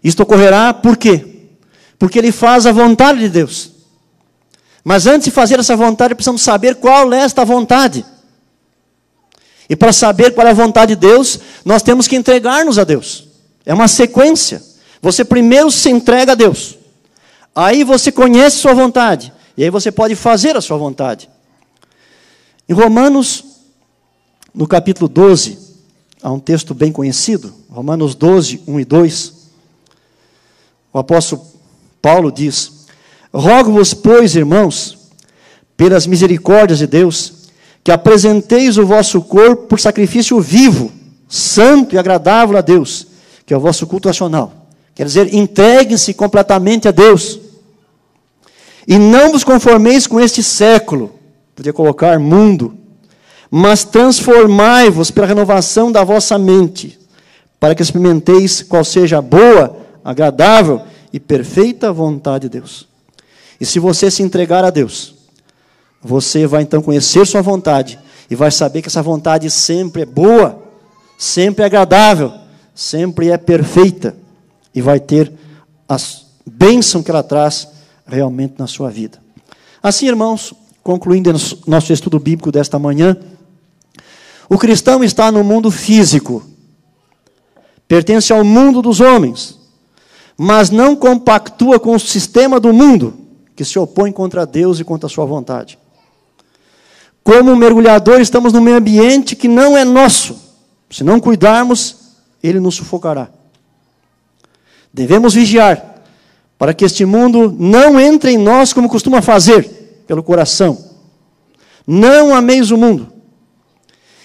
Isto 0.01 0.23
ocorrerá 0.23 0.73
por 0.73 0.95
quê? 0.95 1.49
Porque 1.99 2.17
ele 2.17 2.31
faz 2.31 2.65
a 2.65 2.71
vontade 2.71 3.19
de 3.19 3.27
Deus. 3.27 3.69
Mas 4.81 5.07
antes 5.07 5.25
de 5.25 5.31
fazer 5.31 5.59
essa 5.59 5.75
vontade, 5.75 6.15
precisamos 6.15 6.41
saber 6.41 6.75
qual 6.75 7.11
é 7.11 7.19
esta 7.19 7.43
vontade. 7.43 8.05
E 9.69 9.75
para 9.75 9.91
saber 9.91 10.33
qual 10.33 10.47
é 10.47 10.51
a 10.51 10.53
vontade 10.53 10.95
de 10.95 11.01
Deus, 11.01 11.37
nós 11.65 11.83
temos 11.83 12.07
que 12.07 12.15
entregar-nos 12.15 12.79
a 12.79 12.85
Deus. 12.85 13.27
É 13.65 13.73
uma 13.73 13.89
sequência. 13.89 14.63
Você 15.01 15.25
primeiro 15.25 15.69
se 15.69 15.89
entrega 15.89 16.31
a 16.31 16.35
Deus. 16.35 16.77
Aí 17.53 17.83
você 17.83 18.09
conhece 18.09 18.55
sua 18.55 18.73
vontade. 18.73 19.33
E 19.57 19.65
aí 19.65 19.69
você 19.69 19.91
pode 19.91 20.15
fazer 20.15 20.55
a 20.55 20.61
sua 20.61 20.77
vontade. 20.77 21.29
Em 22.69 22.73
Romanos, 22.73 23.43
no 24.55 24.65
capítulo 24.65 25.09
12, 25.09 25.62
há 26.23 26.31
um 26.31 26.39
texto 26.39 26.73
bem 26.73 26.91
conhecido. 26.91 27.53
Romanos 27.69 28.15
12, 28.15 28.61
1 28.65 28.79
e 28.79 28.85
2. 28.85 29.33
O 30.93 30.97
apóstolo 30.99 31.45
Paulo 32.01 32.31
diz: 32.31 32.85
Rogo-vos, 33.33 33.93
pois, 33.93 34.35
irmãos, 34.35 34.97
pelas 35.75 36.07
misericórdias 36.07 36.79
de 36.79 36.87
Deus, 36.87 37.49
que 37.83 37.91
apresenteis 37.91 38.77
o 38.77 38.85
vosso 38.85 39.21
corpo 39.21 39.67
por 39.67 39.79
sacrifício 39.79 40.39
vivo, 40.39 40.91
santo 41.27 41.93
e 41.93 41.97
agradável 41.97 42.57
a 42.57 42.61
Deus, 42.61 43.07
que 43.45 43.53
é 43.53 43.57
o 43.57 43.59
vosso 43.59 43.85
culto 43.85 44.07
nacional. 44.07 44.67
Quer 44.95 45.05
dizer, 45.05 45.33
entreguem-se 45.33 46.13
completamente 46.13 46.87
a 46.87 46.91
Deus. 46.91 47.39
E 48.87 48.97
não 48.97 49.31
vos 49.31 49.43
conformeis 49.43 50.07
com 50.07 50.19
este 50.19 50.43
século, 50.43 51.19
podia 51.55 51.73
colocar 51.73 52.19
mundo, 52.19 52.77
mas 53.55 53.83
transformai-vos 53.83 55.11
pela 55.11 55.27
renovação 55.27 55.91
da 55.91 56.03
vossa 56.03 56.39
mente, 56.39 56.99
para 57.59 57.75
que 57.75 57.83
experimenteis 57.83 58.63
qual 58.63 58.83
seja 58.83 59.19
a 59.19 59.21
boa, 59.21 59.77
agradável 60.03 60.81
e 61.13 61.19
perfeita 61.19 61.93
vontade 61.93 62.49
de 62.49 62.57
Deus. 62.57 62.87
E 63.61 63.65
se 63.65 63.77
você 63.77 64.09
se 64.09 64.23
entregar 64.23 64.65
a 64.65 64.71
Deus, 64.71 65.13
você 66.01 66.47
vai 66.47 66.63
então 66.63 66.81
conhecer 66.81 67.27
sua 67.27 67.43
vontade 67.43 67.99
e 68.27 68.35
vai 68.35 68.49
saber 68.49 68.81
que 68.81 68.87
essa 68.87 69.03
vontade 69.03 69.51
sempre 69.51 70.01
é 70.01 70.05
boa, 70.05 70.59
sempre 71.15 71.61
é 71.61 71.67
agradável, 71.67 72.33
sempre 72.73 73.29
é 73.29 73.37
perfeita 73.37 74.15
e 74.73 74.81
vai 74.81 74.99
ter 74.99 75.31
a 75.87 75.95
bênção 76.43 77.03
que 77.03 77.11
ela 77.11 77.21
traz 77.21 77.67
realmente 78.07 78.55
na 78.57 78.65
sua 78.65 78.89
vida. 78.89 79.19
Assim, 79.81 80.07
irmãos, 80.07 80.55
concluindo 80.81 81.31
nosso 81.67 81.93
estudo 81.93 82.19
bíblico 82.19 82.51
desta 82.51 82.79
manhã, 82.79 83.15
o 84.53 84.57
cristão 84.59 85.03
está 85.03 85.31
no 85.31 85.43
mundo 85.43 85.71
físico, 85.71 86.43
pertence 87.87 88.31
ao 88.31 88.43
mundo 88.43 88.83
dos 88.83 88.99
homens, 89.01 89.59
mas 90.37 90.69
não 90.69 90.95
compactua 90.95 91.79
com 91.79 91.95
o 91.95 91.99
sistema 91.99 92.59
do 92.59 92.71
mundo 92.71 93.15
que 93.55 93.65
se 93.65 93.79
opõe 93.79 94.11
contra 94.11 94.45
Deus 94.45 94.79
e 94.79 94.83
contra 94.83 95.07
a 95.07 95.09
sua 95.09 95.25
vontade. 95.25 95.79
Como 97.23 97.55
mergulhador, 97.55 98.21
estamos 98.21 98.53
num 98.53 98.61
meio 98.61 98.77
ambiente 98.77 99.35
que 99.35 99.47
não 99.47 99.75
é 99.75 99.83
nosso. 99.83 100.37
Se 100.87 101.03
não 101.03 101.19
cuidarmos, 101.19 101.95
ele 102.43 102.59
nos 102.59 102.75
sufocará. 102.75 103.29
Devemos 104.93 105.33
vigiar 105.33 106.03
para 106.59 106.75
que 106.75 106.85
este 106.85 107.05
mundo 107.05 107.55
não 107.57 107.99
entre 107.99 108.31
em 108.31 108.37
nós 108.37 108.71
como 108.71 108.87
costuma 108.87 109.19
fazer, 109.19 110.03
pelo 110.05 110.21
coração. 110.21 110.77
Não 111.87 112.35
ameis 112.35 112.69
o 112.69 112.77
mundo. 112.77 113.12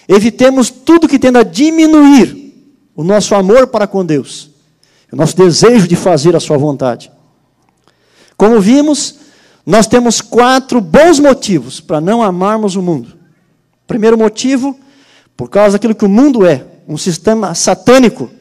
Evitemos 0.09 0.71
tudo 0.71 1.07
que 1.07 1.19
tenda 1.19 1.41
a 1.41 1.43
diminuir 1.43 2.51
o 2.95 3.03
nosso 3.03 3.35
amor 3.35 3.67
para 3.67 3.85
com 3.85 4.03
Deus, 4.03 4.49
o 5.11 5.15
nosso 5.15 5.37
desejo 5.37 5.87
de 5.87 5.95
fazer 5.95 6.35
a 6.35 6.39
Sua 6.39 6.57
vontade. 6.57 7.11
Como 8.35 8.59
vimos, 8.59 9.19
nós 9.63 9.85
temos 9.85 10.19
quatro 10.19 10.81
bons 10.81 11.19
motivos 11.19 11.79
para 11.79 12.01
não 12.01 12.23
amarmos 12.23 12.75
o 12.75 12.81
mundo. 12.81 13.15
Primeiro 13.85 14.17
motivo, 14.17 14.79
por 15.37 15.47
causa 15.47 15.73
daquilo 15.73 15.93
que 15.93 16.05
o 16.05 16.09
mundo 16.09 16.43
é, 16.43 16.65
um 16.87 16.97
sistema 16.97 17.53
satânico 17.53 18.31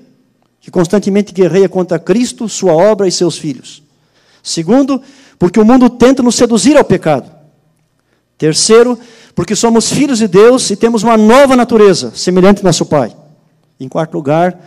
que 0.61 0.71
constantemente 0.71 1.35
guerreia 1.35 1.69
contra 1.69 1.99
Cristo, 1.99 2.49
sua 2.49 2.73
obra 2.73 3.07
e 3.07 3.13
seus 3.13 3.37
filhos. 3.37 3.83
Segundo, 4.43 5.03
porque 5.39 5.61
o 5.61 5.65
mundo 5.67 5.91
tenta 5.91 6.23
nos 6.23 6.35
seduzir 6.35 6.79
ao 6.79 6.85
pecado. 6.85 7.31
Terceiro, 8.39 8.99
porque 9.39 9.55
somos 9.55 9.89
filhos 9.89 10.19
de 10.19 10.27
Deus 10.27 10.69
e 10.69 10.75
temos 10.75 11.05
uma 11.05 11.17
nova 11.17 11.55
natureza, 11.55 12.11
semelhante 12.13 12.59
ao 12.59 12.65
nosso 12.65 12.85
Pai. 12.85 13.17
Em 13.79 13.89
quarto 13.89 14.15
lugar, 14.15 14.59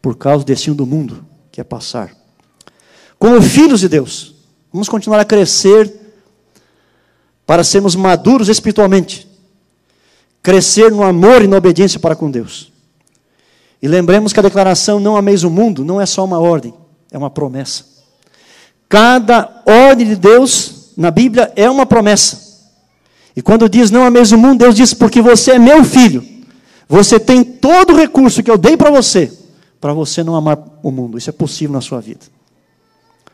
por 0.00 0.16
causa 0.16 0.44
do 0.44 0.46
destino 0.46 0.76
do 0.76 0.86
mundo, 0.86 1.26
que 1.50 1.60
é 1.60 1.64
passar. 1.64 2.14
Como 3.18 3.42
filhos 3.42 3.80
de 3.80 3.88
Deus, 3.88 4.34
Vamos 4.74 4.88
continuar 4.88 5.20
a 5.20 5.24
crescer 5.24 5.92
para 7.46 7.62
sermos 7.62 7.94
maduros 7.94 8.48
espiritualmente. 8.48 9.28
Crescer 10.42 10.90
no 10.90 11.04
amor 11.04 11.42
e 11.42 11.46
na 11.46 11.56
obediência 11.56 12.00
para 12.00 12.16
com 12.16 12.28
Deus. 12.28 12.72
E 13.80 13.86
lembremos 13.86 14.32
que 14.32 14.40
a 14.40 14.42
declaração 14.42 14.98
não 14.98 15.16
ameis 15.16 15.44
o 15.44 15.50
mundo 15.50 15.84
não 15.84 16.00
é 16.00 16.06
só 16.06 16.24
uma 16.24 16.40
ordem, 16.40 16.74
é 17.12 17.16
uma 17.16 17.30
promessa. 17.30 17.84
Cada 18.88 19.62
ordem 19.64 20.08
de 20.08 20.16
Deus 20.16 20.92
na 20.96 21.12
Bíblia 21.12 21.52
é 21.54 21.70
uma 21.70 21.86
promessa. 21.86 22.43
E 23.36 23.42
quando 23.42 23.68
diz 23.68 23.90
não 23.90 24.04
ameis 24.04 24.32
o 24.32 24.38
mundo, 24.38 24.60
Deus 24.60 24.74
diz 24.74 24.94
porque 24.94 25.20
você 25.20 25.52
é 25.52 25.58
meu 25.58 25.84
filho. 25.84 26.24
Você 26.88 27.18
tem 27.18 27.42
todo 27.42 27.92
o 27.92 27.96
recurso 27.96 28.42
que 28.42 28.50
eu 28.50 28.58
dei 28.58 28.76
para 28.76 28.90
você, 28.90 29.32
para 29.80 29.92
você 29.92 30.22
não 30.22 30.36
amar 30.36 30.58
o 30.82 30.90
mundo. 30.90 31.18
Isso 31.18 31.30
é 31.30 31.32
possível 31.32 31.72
na 31.72 31.80
sua 31.80 32.00
vida. 32.00 32.20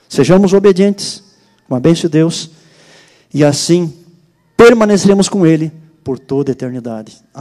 Sejamos 0.08 0.52
obedientes 0.52 1.22
com 1.68 1.74
a 1.74 1.80
bênção 1.80 2.02
de 2.02 2.08
Deus, 2.08 2.50
e 3.32 3.44
assim 3.44 3.92
permaneceremos 4.56 5.28
com 5.28 5.46
Ele 5.46 5.72
por 6.02 6.18
toda 6.18 6.50
a 6.50 6.52
eternidade. 6.52 7.12
Amém. 7.12 7.38